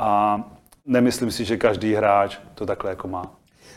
[0.00, 0.40] a
[0.86, 3.30] nemyslím si, že každý hráč to takhle jako má.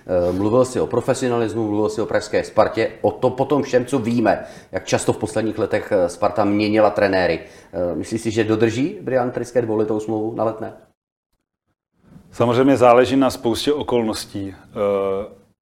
[0.08, 4.00] Eh, mluvil si o profesionalismu, mluvil si o pražské Spartě, o to potom všem, co
[4.00, 7.40] víme, jak často v posledních letech eh, Sparta měnila trenéry.
[7.74, 10.74] Eh, myslíš si, že dodrží Brian Triské dvouletou smlouvu na letné?
[12.32, 14.56] Samozřejmě záleží na spoustě okolností.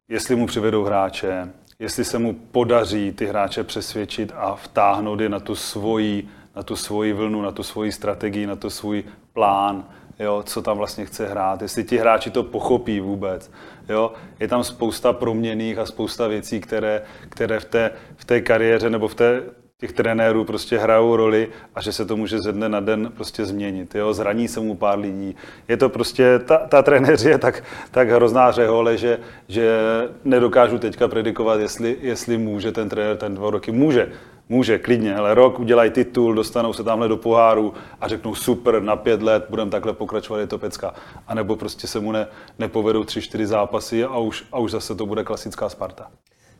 [0.10, 1.50] Jestli mu přivedou hráče,
[1.80, 6.76] jestli se mu podaří ty hráče přesvědčit a vtáhnout je na tu svoji, na tu
[6.76, 9.04] svoji vlnu, na tu svoji strategii, na tu svůj
[9.34, 9.86] plán,
[10.22, 13.52] jo, co tam vlastně chce hrát, jestli ti hráči to pochopí vůbec.
[13.90, 14.14] Jo.
[14.40, 19.08] Je tam spousta proměných a spousta věcí, které, které v, té, v té kariéře nebo
[19.08, 19.44] v té,
[19.82, 23.46] těch trenérů prostě hrajou roli a že se to může ze dne na den prostě
[23.46, 23.96] změnit.
[23.96, 24.14] Jo?
[24.14, 25.36] Zraní se mu pár lidí.
[25.68, 29.80] Je to prostě, ta, ta trenéři je tak, tak hrozná řehole, že, že
[30.24, 33.72] nedokážu teďka predikovat, jestli, jestli může ten trenér ten dva roky.
[33.72, 34.12] Může,
[34.50, 38.96] může, klidně, ale rok udělají titul, dostanou se tamhle do poháru a řeknou super, na
[38.96, 40.94] pět let budeme takhle pokračovat, je to pecka.
[41.28, 42.28] A nebo prostě se mu ne,
[42.60, 46.08] nepovedou tři, čtyři zápasy a už, a už zase to bude klasická Sparta.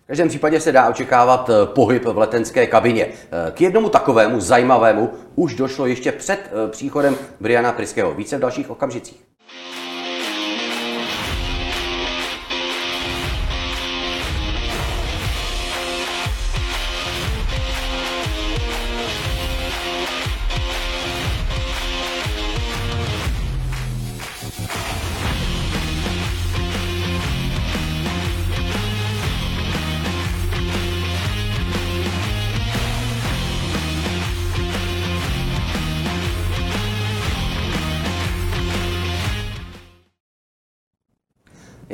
[0.04, 3.08] V každém případě se dá očekávat eh, pohyb v letenské kabině.
[3.08, 8.14] Eh, k jednomu takovému zajímavému už došlo ještě před eh, příchodem Briana Priského.
[8.14, 9.24] Více v dalších okamžicích.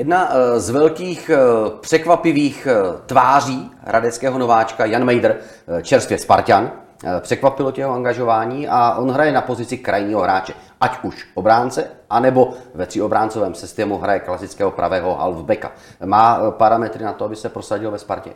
[0.08, 1.38] Jedna eh, z velkých eh,
[1.80, 5.38] překvapivých eh, tváří hradeckého nováčka Jan Mejder,
[5.82, 6.72] čerstvě Spartan,
[7.20, 10.54] překvapilo tě jeho angažování a on hraje na pozici krajního hráče.
[10.82, 15.72] Ať už obránce, anebo ve tříobráncovém systému hraje klasického pravého halfbacka.
[16.06, 18.34] Má parametry na to, aby se prosadil ve Spartě?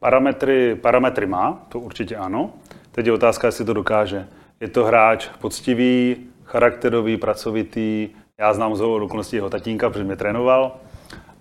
[0.00, 2.50] Parametry, parametry má, to určitě ano.
[2.92, 4.28] Teď je otázka, jestli to dokáže.
[4.60, 8.08] Je to hráč poctivý, charakterový, pracovitý,
[8.38, 10.76] já znám z okolností jeho tatínka, protože mě trénoval,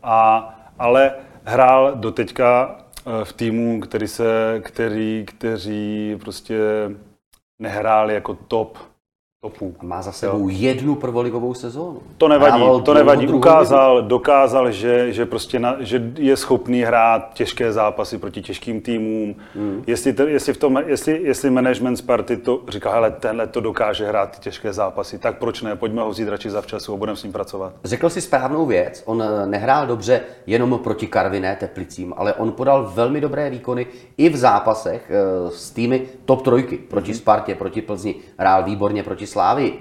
[0.03, 2.75] a, ale hrál do teďka
[3.05, 6.59] eh, v týmu, který se, který, kteří prostě
[7.59, 8.77] nehráli jako top
[9.41, 9.75] topů.
[9.79, 10.47] A má za sebou jo.
[10.49, 11.99] jednu prvoligovou sezónu.
[12.17, 13.27] To nevadí, Hrával to nevadí.
[13.27, 14.07] Ukázal, ligu.
[14.07, 19.35] dokázal, že, že, prostě na, že je schopný hrát těžké zápasy proti těžkým týmům.
[19.55, 19.83] Hmm.
[19.87, 24.31] Jestli, jestli, v tom, jestli, jestli management Sparty to říká, hele, tenhle to dokáže hrát
[24.31, 25.75] ty těžké zápasy, tak proč ne?
[25.75, 27.73] Pojďme ho vzít radši zavčasu a budeme s ním pracovat.
[27.83, 29.03] Řekl si správnou věc.
[29.05, 34.29] On eh, nehrál dobře jenom proti Karviné Teplicím, ale on podal velmi dobré výkony i
[34.29, 36.77] v zápasech eh, s týmy top trojky.
[36.77, 37.19] Proti hmm.
[37.19, 38.15] Spartě, proti Plzni.
[38.37, 39.73] Hrál výborně proti Slávy.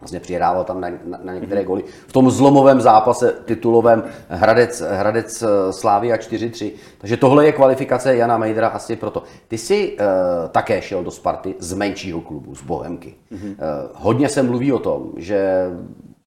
[0.00, 1.66] Vlastně přihrával tam na, na, na některé mm-hmm.
[1.66, 1.84] goly.
[2.06, 6.72] V tom zlomovém zápase titulovém Hradec, Hradec eh, Slávy a 4-3.
[6.98, 9.22] Takže tohle je kvalifikace Jana Mejdra asi proto.
[9.48, 13.14] Ty jsi uh, také šel do Sparty z menšího klubu, z Bohemky.
[13.32, 13.50] Mm-hmm.
[13.50, 15.66] Uh, hodně se mluví o tom, že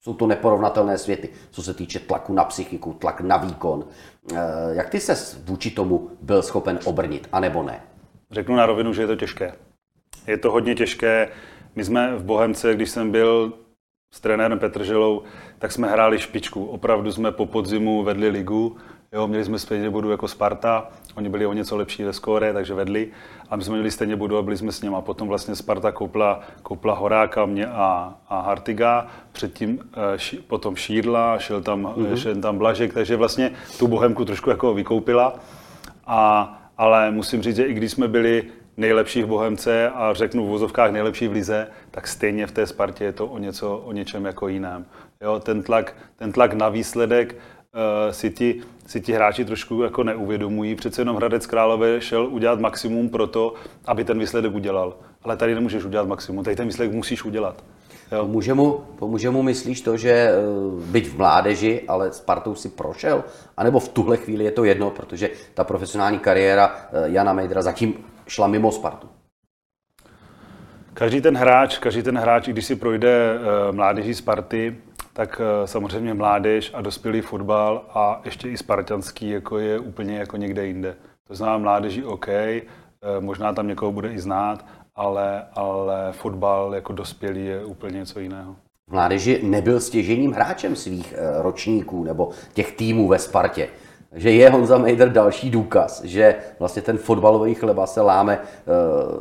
[0.01, 3.83] jsou to neporovnatelné světy, co se týče tlaku na psychiku, tlak na výkon.
[4.31, 4.37] Uh,
[4.71, 7.81] jak ty se vůči tomu byl schopen obrnit, anebo ne?
[8.31, 9.53] Řeknu na rovinu, že je to těžké.
[10.27, 11.29] Je to hodně těžké
[11.77, 13.53] my jsme v Bohemce, když jsem byl
[14.13, 15.23] s trenérem Petrželou,
[15.59, 16.65] tak jsme hráli špičku.
[16.65, 18.77] Opravdu jsme po podzimu vedli ligu.
[19.13, 22.73] Jo, měli jsme stejně bodu jako Sparta, oni byli o něco lepší ve skóre, takže
[22.73, 23.11] vedli.
[23.49, 24.95] A my jsme měli stejně bodu a byli jsme s nimi.
[24.95, 30.75] A potom vlastně Sparta koupila, koupila Horáka, mě a, a Hartiga, předtím eh, ši, potom
[30.75, 32.15] Šídla, šel tam, mm-hmm.
[32.15, 35.35] šel tam Blažek, takže vlastně tu Bohemku trošku jako vykoupila.
[36.07, 38.43] A, ale musím říct, že i když jsme byli
[38.77, 43.03] nejlepší v Bohemce a řeknu v vozovkách nejlepší v Lize, tak stejně v té Spartě
[43.03, 44.85] je to o, něco, o něčem jako jiném.
[45.21, 50.03] Jo, ten, tlak, ten tlak na výsledek uh, si, ti, si ti hráči trošku jako
[50.03, 50.75] neuvědomují.
[50.75, 53.53] Přece jenom Hradec Králové šel udělat maximum pro to,
[53.85, 54.97] aby ten výsledek udělal.
[55.23, 57.63] Ale tady nemůžeš udělat maximum, tady ten výsledek musíš udělat.
[58.11, 58.21] Jo.
[58.21, 63.23] Pomůže, mu, pomůže mu, myslíš to, že uh, byť v mládeži, ale Spartou si prošel?
[63.57, 67.61] A nebo v tuhle chvíli je to jedno, protože ta profesionální kariéra uh, Jana Mejdra
[67.61, 67.93] zatím
[68.27, 69.09] šla mimo Spartu.
[70.93, 74.75] Každý ten hráč, každý ten hráč, i když si projde uh, mládeží Sparty,
[75.17, 80.37] tak eh, samozřejmě mládež a dospělý fotbal a ještě i spartanský jako je úplně jako
[80.37, 80.95] někde jinde.
[81.27, 82.63] To znamená mládeží OK, eh,
[83.19, 84.65] možná tam někoho bude i znát,
[84.95, 88.55] ale, ale fotbal jako dospělý je úplně něco jiného.
[88.87, 93.69] V mládeži nebyl stěžením hráčem svých eh, ročníků nebo těch týmů ve Spartě.
[94.09, 98.39] Takže je Honza Mejder další důkaz, že vlastně ten fotbalový chleba se láme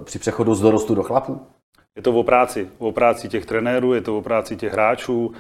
[0.04, 1.40] při přechodu z dorostu do chlapů?
[1.96, 5.32] Je to o práci, o práci těch trenérů, je to o práci těch hráčů,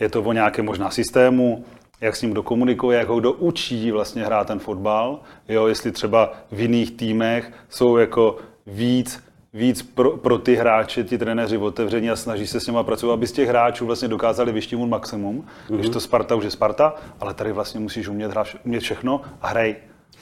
[0.00, 1.64] je to o nějakém možná systému,
[2.00, 5.20] jak s ním kdo komunikuje, jak ho kdo učí vlastně hrát ten fotbal.
[5.48, 8.36] Jo, jestli třeba v jiných týmech jsou jako
[8.66, 9.22] víc,
[9.54, 13.26] víc pro, pro ty hráče, ty trenéři otevření a snaží se s nimi pracovat, aby
[13.26, 15.40] z těch hráčů vlastně dokázali vyštímnout maximum.
[15.40, 15.74] Mm-hmm.
[15.74, 19.48] Když to Sparta už je Sparta, ale tady vlastně musíš umět, hrát, umět všechno a
[19.48, 19.76] hrej.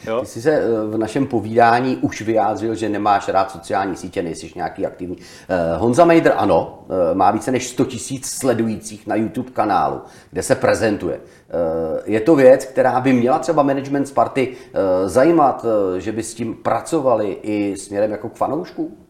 [0.07, 0.20] Jo?
[0.20, 4.53] Ty jsi se eh, v našem povídání už vyjádřil, že nemáš rád sociální sítě, nejsi
[4.57, 5.16] nějaký aktivní.
[5.49, 10.01] Eh, Honza Mejdr, ano, eh, má více než 100 tisíc sledujících na YouTube kanálu,
[10.31, 11.20] kde se prezentuje.
[12.05, 14.57] Je to věc, která by měla třeba management Sparty
[15.05, 15.66] zajímat,
[15.99, 19.06] že by s tím pracovali i směrem jako k fanoušku?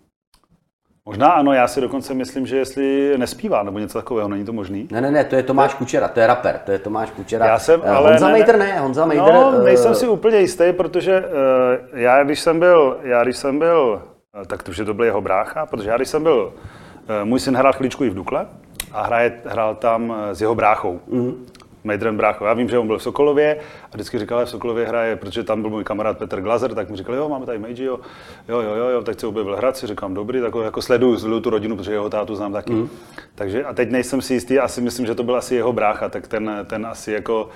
[1.09, 4.89] Možná ano, já si dokonce myslím, že jestli nespívá nebo něco takového, není to možný.
[4.91, 7.47] Ne, ne, ne, to je Tomáš Kučera, to je rapper, to je Tomáš Kučera.
[7.47, 9.35] Já jsem, eh, ale Honza ne, Mejder ne, Honza Mejder.
[9.35, 14.03] No, nejsem si úplně jistý, protože uh, já když jsem byl, já když jsem byl,
[14.47, 17.57] tak to, že to byl jeho brácha, protože já když jsem byl, uh, můj syn
[17.57, 18.47] hrál chvíličku i v Dukle
[18.93, 21.01] a hraje, hrál tam s jeho bráchou.
[21.07, 21.47] Mm.
[21.87, 22.45] Mejdrem brácho.
[22.45, 25.45] Já vím, že on byl v Sokolově a vždycky říkal, že v Sokolově hraje, protože
[25.45, 28.01] tam byl můj kamarád Petr Glazer, tak mi říkal, jo, máme tady Mejdži, jo,
[28.49, 31.76] jo, jo, jo, tak se objevil Hradci, říkám, dobrý, tak jako sleduju, sleduju tu rodinu,
[31.76, 32.72] protože jeho tátu znám taky.
[32.72, 32.89] Mm.
[33.34, 36.28] Takže a teď nejsem si jistý, asi myslím, že to byl asi jeho brácha, tak
[36.28, 37.49] ten, ten asi jako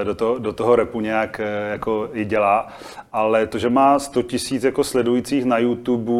[0.00, 2.68] eh, do, toho, do toho repu nějak eh, jako i dělá.
[3.12, 6.12] Ale to, že má 100 tisíc jako sledujících na YouTube,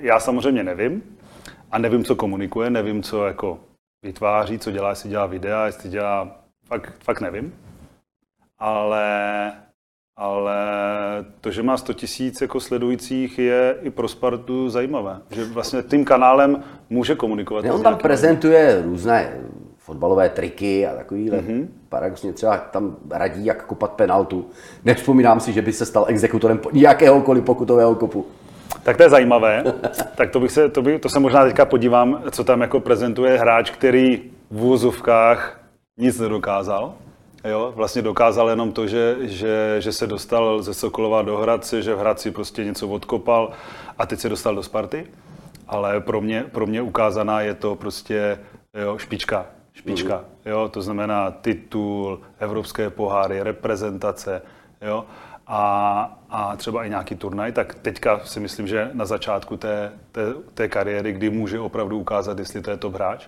[0.00, 1.02] já samozřejmě nevím.
[1.72, 3.58] A nevím, co komunikuje, nevím, co jako
[4.02, 6.39] vytváří, co dělá, jestli dělá videa, jestli dělá
[6.70, 7.54] fakt, fakt nevím.
[8.58, 9.52] Ale,
[10.16, 10.56] ale
[11.40, 15.20] to, že má 100 tisíc jako sledujících, je i pro Spartu zajímavé.
[15.30, 17.64] Že vlastně tím kanálem může komunikovat.
[17.64, 19.40] Ne, on tam prezentuje různé
[19.76, 21.38] fotbalové triky a takovýhle.
[21.38, 21.66] Mm-hmm.
[21.88, 24.46] Paradoxně třeba tam radí, jak kopat penaltu.
[24.84, 28.26] Nevzpomínám si, že by se stal exekutorem jakéhokoliv pokutového kopu.
[28.82, 29.64] Tak to je zajímavé.
[30.14, 33.38] tak to, bych se, to, by, to se možná teďka podívám, co tam jako prezentuje
[33.38, 35.59] hráč, který v úzovkách
[36.00, 36.94] nic nedokázal.
[37.44, 41.94] Jo, vlastně dokázal jenom to, že, že, že se dostal ze Sokolova do Hradce, že
[41.94, 43.50] v Hradci prostě něco odkopal
[43.98, 45.06] a teď se dostal do Sparty.
[45.68, 48.38] Ale pro mě, pro mě ukázaná je to prostě
[48.74, 49.46] jo, špička.
[49.72, 50.16] Špička.
[50.16, 50.50] Mm.
[50.52, 54.42] Jo, to znamená titul, evropské poháry, reprezentace.
[54.82, 55.04] Jo,
[55.46, 60.34] a, a třeba i nějaký turnaj, tak teďka si myslím, že na začátku té, té,
[60.54, 63.26] té kariéry, kdy může opravdu ukázat, jestli to je top hráč.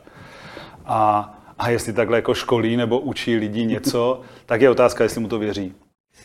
[0.86, 5.28] A, a jestli takhle jako školí nebo učí lidi něco, tak je otázka, jestli mu
[5.28, 5.74] to věří.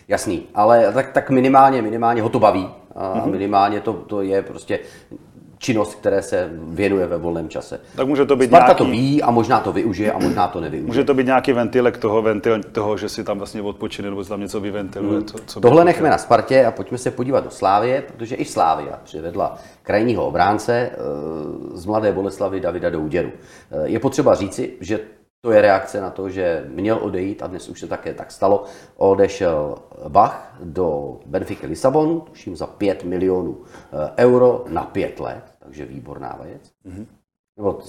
[0.08, 2.70] Jasný, ale tak, tak minimálně, minimálně ho to baví.
[2.96, 3.32] A mm-hmm.
[3.32, 4.80] minimálně to, to je prostě
[5.58, 7.80] činnost, které se věnuje ve volném čase.
[7.96, 8.84] Tak může to být Sparta nějaký...
[8.84, 10.88] to ví a možná to využije a možná to nevyužije.
[10.88, 14.42] Může to být nějaký ventilek toho, ventil toho, že si tam vlastně odpočine nebo tam
[14.42, 15.18] něco vyventiluje.
[15.18, 15.26] Hmm.
[15.26, 19.00] Co, co Tohle nechme na Spartě a pojďme se podívat do Slávie, protože i Slávia
[19.04, 20.98] přivedla krajního obránce eh,
[21.74, 23.32] z Mladé Boleslavy Davida Douděru.
[23.72, 25.00] Eh, je potřeba říci, že
[25.42, 28.64] to je reakce na to, že měl odejít, a dnes už se také tak stalo,
[28.96, 29.76] odešel
[30.08, 36.40] Bach do Benfica Lisabon, tuším za 5 milionů eh, euro na 5 let, takže výborná
[36.44, 36.72] věc.
[36.86, 37.06] Mm-hmm.
[37.58, 37.80] Nebo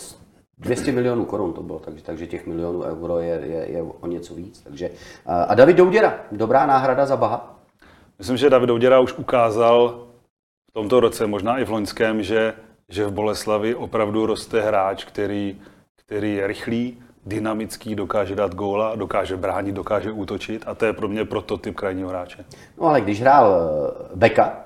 [0.59, 4.35] 200 milionů korun to bylo, takže, takže těch milionů euro je, je, je o něco
[4.35, 4.61] víc.
[4.61, 4.91] Takže,
[5.27, 7.59] a David Douděra, dobrá náhrada za Baha?
[8.19, 10.07] Myslím, že David Douděra už ukázal
[10.71, 12.55] v tomto roce, možná i v loňském, že,
[12.89, 15.61] že v Boleslavi opravdu roste hráč, který,
[15.97, 21.09] který je rychlý, dynamický, dokáže dát góla, dokáže bránit, dokáže útočit a to je pro
[21.09, 22.45] mě prototyp krajního hráče.
[22.81, 24.57] No ale když hrál eh, Beka,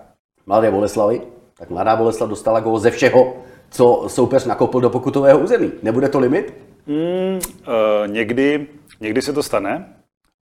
[0.46, 1.20] Mladé Boleslavy,
[1.58, 3.36] tak Mladá Boleslav dostala gól ze všeho,
[3.70, 5.72] co soupeř nakopl do pokutového území.
[5.82, 6.54] Nebude to limit?
[6.86, 6.96] Mm,
[7.36, 7.40] uh,
[8.06, 8.66] někdy,
[9.00, 9.94] někdy se to stane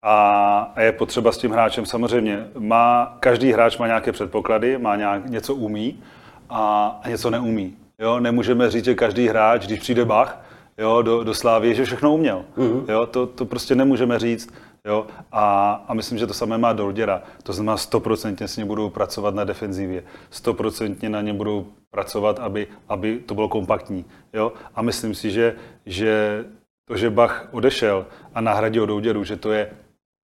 [0.04, 2.48] a je potřeba s tím hráčem samozřejmě.
[2.60, 6.04] Má, každý hráč má nějaké předpoklady, má nějak, něco umí
[6.50, 7.78] a, a něco neumí.
[8.02, 10.42] Jo, nemůžeme říct, že každý hráč, když přijde Bach,
[10.80, 12.46] jo, do, do Slávy, že všechno uměl.
[12.58, 12.92] Mm-hmm.
[12.92, 14.54] Jo, to, to prostě nemůžeme říct.
[14.86, 17.24] Jo, a, a myslím, že to samé má Dolděra.
[17.44, 20.04] To znamená, stoprocentně s ním budou pracovat na defenzivě.
[20.30, 24.06] Stoprocentně na něm budou pracovat, aby, aby to bylo kompaktní.
[24.34, 24.54] Jo?
[24.76, 25.56] A myslím si, že,
[25.86, 26.46] že
[26.88, 29.72] to, že Bach odešel a nahradil Douděru, že to je,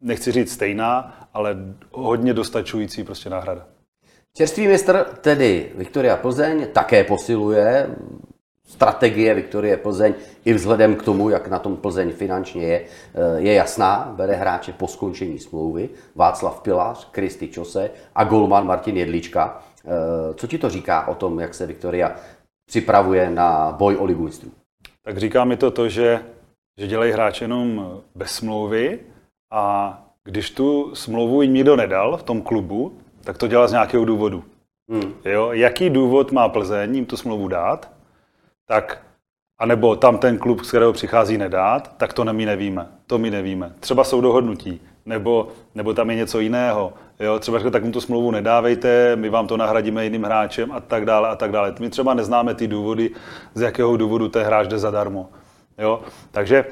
[0.01, 1.58] nechci říct stejná, ale
[1.91, 3.66] hodně dostačující prostě náhrada.
[4.38, 7.95] Čerstvý mistr, tedy Viktoria Plzeň, také posiluje
[8.66, 10.13] strategie Viktorie Plzeň
[10.45, 14.13] i vzhledem k tomu, jak na tom Plzeň finančně je, eh, je jasná.
[14.16, 15.89] Bere hráče po skončení smlouvy.
[16.16, 19.63] Václav Pilář, Kristy Čose a golman Martin Jedlička.
[19.86, 22.16] Eh, co ti to říká o tom, jak se Viktoria
[22.68, 24.51] připravuje na boj o ligu mistrů?
[25.03, 26.24] Tak říká mi to to, že,
[26.80, 28.99] že dělají hráče jenom bez smlouvy
[29.53, 34.05] a když tu smlouvu jim nikdo nedal v tom klubu, tak to dělá z nějakého
[34.05, 34.43] důvodu.
[34.91, 35.13] Hmm.
[35.26, 35.49] Jo?
[35.51, 37.95] Jaký důvod má Plzeň jim tu smlouvu dát,
[38.66, 39.01] tak
[39.59, 42.88] anebo tam ten klub, z kterého přichází, nedát, tak to my nevíme.
[43.07, 43.74] To my nevíme.
[43.80, 46.93] Třeba jsou dohodnutí, nebo, nebo tam je něco jiného.
[47.20, 47.39] Jo?
[47.39, 51.05] Třeba řekl, tak mu tu smlouvu nedávejte, my vám to nahradíme jiným hráčem a tak
[51.05, 51.74] dále a tak dále.
[51.80, 53.11] My třeba neznáme ty důvody,
[53.53, 55.30] z jakého důvodu ten hráč jde zadarmo.
[55.78, 56.01] Jo?
[56.32, 56.66] Takže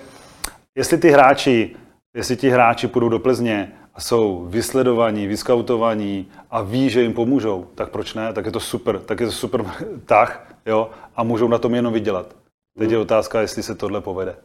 [0.76, 1.76] jestli ty hráči,
[2.16, 7.66] jestli ti hráči půjdou do Plzně a jsou vysledovaní, vyskautovaní a ví, že jim pomůžou,
[7.76, 8.34] tak proč ne?
[8.34, 9.66] Tak je to super, tak je to super
[10.06, 10.90] tah, jo?
[11.16, 12.36] A můžou na tom jenom vydělat.
[12.80, 14.36] Teď je otázka, jestli se tohle povede.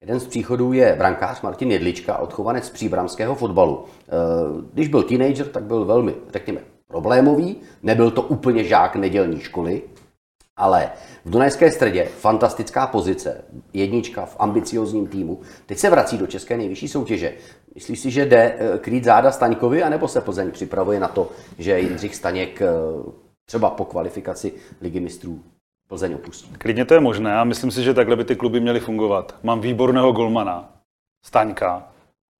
[0.00, 3.84] Jeden z příchodů je brankář Martin Jedlička, odchovanec příbramského fotbalu.
[3.84, 4.12] Eh,
[4.72, 7.56] když byl teenager, tak byl velmi, řekněme, problémový.
[7.82, 9.82] Nebyl to úplně žák nedělní školy,
[10.56, 10.90] ale
[11.24, 15.40] v Dunajské středě fantastická pozice, jednička v ambiciozním týmu.
[15.66, 17.34] Teď se vrací do české nejvyšší soutěže.
[17.74, 21.80] Myslíš si, že jde eh, krýt záda Staňkovi, anebo se Plzeň připravuje na to, že
[21.80, 22.68] Jindřich Staněk eh,
[23.44, 25.42] třeba po kvalifikaci ligy mistrů
[25.88, 26.52] Plzeň opustí?
[26.58, 29.34] Klidně to je možné a myslím si, že takhle by ty kluby měly fungovat.
[29.42, 30.72] Mám výborného golmana,
[31.24, 31.88] Staňka,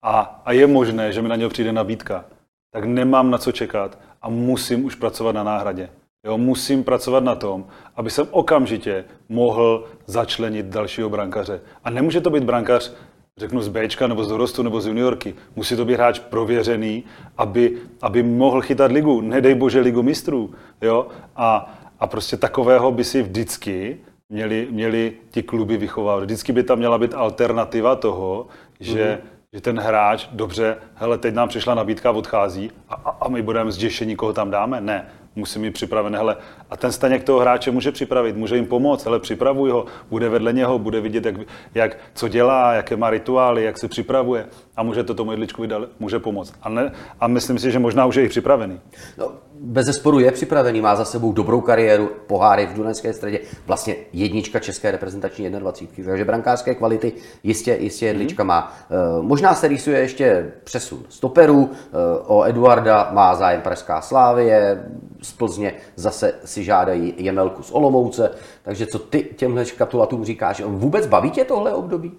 [0.01, 2.25] a, a je možné, že mi na něho přijde nabídka.
[2.71, 5.89] Tak nemám na co čekat a musím už pracovat na náhradě.
[6.25, 11.61] Jo, musím pracovat na tom, aby jsem okamžitě mohl začlenit dalšího brankaře.
[11.83, 12.93] A nemůže to být brankař,
[13.39, 15.33] řeknu z Bčka nebo z dorostu nebo z juniorky.
[15.55, 17.03] Musí to být hráč prověřený,
[17.37, 19.21] aby, aby mohl chytat ligu.
[19.21, 20.53] Nedej bože ligu mistrů.
[20.81, 21.07] Jo?
[21.35, 23.97] A, a prostě takového by si vždycky
[24.29, 26.23] měli, měli ti kluby vychovávat.
[26.23, 28.47] Vždycky by tam měla být alternativa toho,
[28.79, 29.27] že, mm-hmm.
[29.53, 34.15] že ten hráč, dobře, hele, teď nám přišla nabídka, odchází a, a my budeme zděšení,
[34.15, 34.81] koho tam dáme.
[34.81, 36.17] Ne, musí mít připravené.
[36.17, 36.37] Hele,
[36.69, 40.53] a ten staněk toho hráče může připravit, může jim pomoct, hele, připravuj ho, bude vedle
[40.53, 41.35] něho, bude vidět, jak,
[41.75, 44.45] jak, co dělá, jaké má rituály, jak se připravuje
[44.75, 46.53] a může to tomu jedličkovi dal, může pomoct.
[46.61, 48.79] A, ne, a myslím si, že možná už je i připravený.
[49.17, 53.95] No, bez zesporu je připravený, má za sebou dobrou kariéru, poháry v Dunajské středě, vlastně
[54.13, 56.11] jednička české reprezentační 21.
[56.11, 57.13] Takže brankářské kvality
[57.43, 58.47] jistě, jistě jedlička mm-hmm.
[58.47, 58.77] má.
[58.89, 61.97] E, možná se rýsuje ještě přesun stoperů, e,
[62.27, 64.83] o Eduarda má zájem Pražská Slávie,
[65.21, 68.31] z Plzně zase si žádají Jemelku z Olomouce,
[68.63, 70.61] takže co ty těmhle škatulatům říkáš?
[70.65, 72.11] Vůbec baví tě tohle období?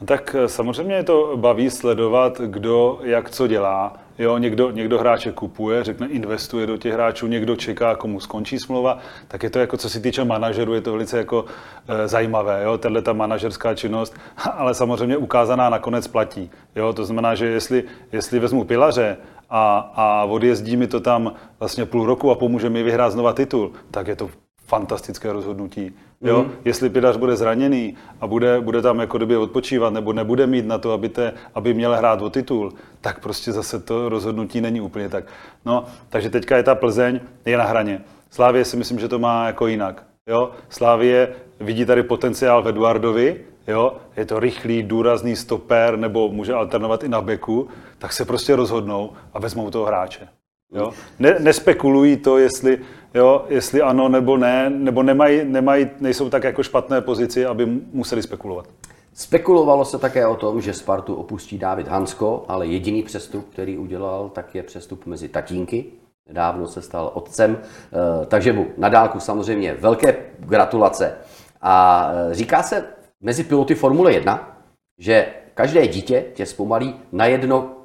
[0.00, 3.96] No tak eh, samozřejmě to baví sledovat, kdo jak co dělá.
[4.18, 8.98] Jo, někdo, někdo hráče kupuje, řekne, investuje do těch hráčů, někdo čeká, komu skončí smlouva,
[9.28, 11.44] tak je to jako, co se týče manažerů, je to velice jako
[11.88, 14.14] e, zajímavé, jo, tahle ta manažerská činnost,
[14.56, 16.50] ale samozřejmě ukázaná nakonec platí.
[16.76, 19.16] Jo, to znamená, že jestli, jestli vezmu pilaře
[19.50, 23.72] a, a odjezdí mi to tam vlastně půl roku a pomůže mi vyhrát znova titul,
[23.90, 24.30] tak je to
[24.66, 25.92] fantastické rozhodnutí.
[26.20, 26.42] Jo?
[26.42, 26.52] Mm.
[26.64, 30.78] Jestli Pidař bude zraněný a bude, bude tam jako kdyby odpočívat nebo nebude mít na
[30.78, 35.08] to, aby, te, aby měl hrát o titul, tak prostě zase to rozhodnutí není úplně
[35.08, 35.24] tak.
[35.64, 38.00] No, takže teďka je ta Plzeň, je na hraně.
[38.30, 40.02] Slávě si myslím, že to má jako jinak.
[40.26, 40.50] Jo?
[40.68, 43.96] Slávě vidí tady potenciál v Eduardovi, jo?
[44.16, 49.12] je to rychlý, důrazný stoper, nebo může alternovat i na beku, tak se prostě rozhodnou
[49.34, 50.28] a vezmou toho hráče.
[50.72, 50.92] Jo?
[51.18, 52.78] Ne, nespekulují to, jestli,
[53.14, 58.22] jo, jestli ano nebo ne, nebo nemají, nemají, nejsou tak jako špatné pozici, aby museli
[58.22, 58.66] spekulovat.
[59.14, 64.28] Spekulovalo se také o tom, že Spartu opustí David Hansko, ale jediný přestup, který udělal,
[64.28, 65.84] tak je přestup mezi tatínky.
[66.28, 71.14] Nedávno se stal otcem, eh, takže mu na dálku samozřejmě velké gratulace.
[71.62, 72.84] A eh, říká se
[73.20, 74.58] mezi piloty Formule 1,
[74.98, 77.76] že každé dítě tě zpomalí na jedno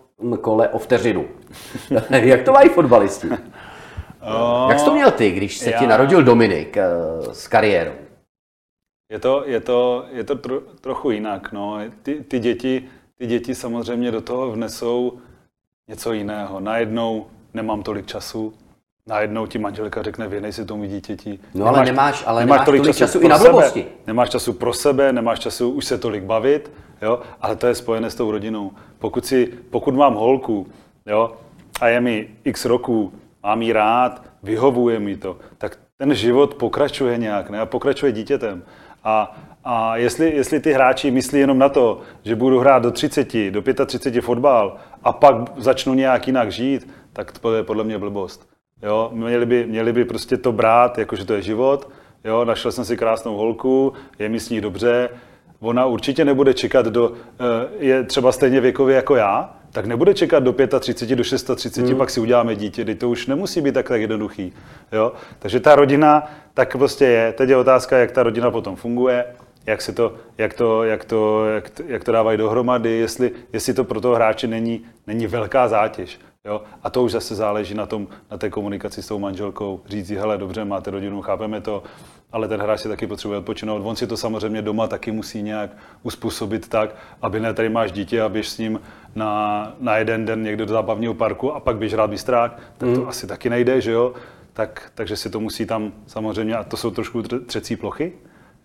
[0.41, 1.27] kole o vteřinu.
[2.09, 3.27] Jak to mají fotbalisti?
[4.21, 5.79] Oh, Jak jsi to měl ty, když se já...
[5.79, 7.93] ti narodil Dominik uh, s kariérou?
[9.11, 11.51] Je to, je to, je to tro, trochu jinak.
[11.51, 11.79] No.
[12.01, 15.19] Ty, ty, děti, ty děti samozřejmě do toho vnesou
[15.87, 16.59] něco jiného.
[16.59, 18.53] Najednou nemám tolik času,
[19.11, 21.39] najednou ti manželka řekne, věnej si tomu dítěti.
[21.53, 23.85] No nemáš, ale nemáš, ale nemáš, nemáš tolik, tolik času, času i na blbosti.
[24.07, 27.19] Nemáš času pro sebe, nemáš času už se tolik bavit, jo?
[27.41, 28.71] ale to je spojené s tou rodinou.
[28.99, 30.67] Pokud, si, pokud mám holku
[31.05, 31.31] jo?
[31.81, 37.17] a je mi x roků, mám jí rád, vyhovuje mi to, tak ten život pokračuje
[37.17, 37.59] nějak, ne?
[37.59, 38.63] A pokračuje dítětem.
[39.03, 43.51] A, a jestli, jestli ty hráči myslí jenom na to, že budu hrát do 30,
[43.51, 48.50] do 35 fotbal a pak začnu nějak jinak žít, tak to je podle mě blbost.
[48.83, 49.09] Jo?
[49.13, 51.89] Měli, by, měli by prostě to brát, jakože to je život,
[52.23, 55.09] jo, našel jsem si krásnou holku, je mi s ní dobře,
[55.59, 60.43] ona určitě nebude čekat do, eh, je třeba stejně věkově jako já, tak nebude čekat
[60.43, 61.97] do 35, do 630, hmm.
[61.97, 64.53] pak si uděláme dítě, Teď to už nemusí být tak, tak jednoduchý.
[64.91, 65.13] Jo?
[65.39, 67.33] Takže ta rodina tak prostě je.
[67.33, 69.25] Teď je otázka, jak ta rodina potom funguje,
[69.65, 73.73] jak, se to, jak, to, jak, to, jak, to, jak to dávají dohromady, jestli, jestli
[73.73, 76.19] to pro toho hráče není, není velká zátěž.
[76.45, 76.61] Jo?
[76.83, 79.81] A to už zase záleží na, tom, na té komunikaci s tou manželkou.
[79.85, 81.83] Říct si, hele, dobře, máte rodinu, chápeme to,
[82.31, 83.81] ale ten hráč si taky potřebuje odpočinout.
[83.85, 88.21] On si to samozřejmě doma taky musí nějak uspůsobit tak, aby ne tady máš dítě
[88.21, 88.81] a běž s ním
[89.15, 93.01] na, na jeden den někde do zábavního parku a pak běž rád bystrák, tak to
[93.01, 93.07] mm.
[93.07, 94.13] asi taky nejde, že jo?
[94.53, 98.13] Tak, takže si to musí tam samozřejmě, a to jsou trošku třecí plochy,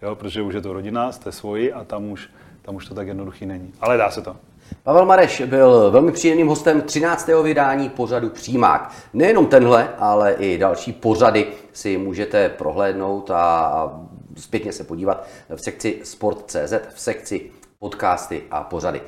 [0.03, 0.15] jo?
[0.15, 2.29] protože už je to rodina, jste svoji a tam už,
[2.63, 3.73] tam už to tak jednoduchý není.
[3.81, 4.37] Ale dá se to.
[4.83, 7.31] Pavel Mareš byl velmi příjemným hostem 13.
[7.43, 8.93] vydání pořadu Přímák.
[9.13, 14.01] Nejenom tenhle, ale i další pořady si můžete prohlédnout a
[14.37, 19.03] zpětně se podívat v sekci Sport.cz, v sekci podcasty a pořady.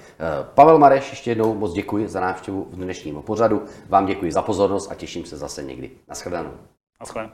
[0.55, 3.63] Pavel Mareš, ještě jednou moc děkuji za návštěvu v dnešním pořadu.
[3.89, 5.91] Vám děkuji za pozornost a těším se zase někdy.
[6.09, 6.51] Naschledanou.
[7.01, 7.33] Naschledanou.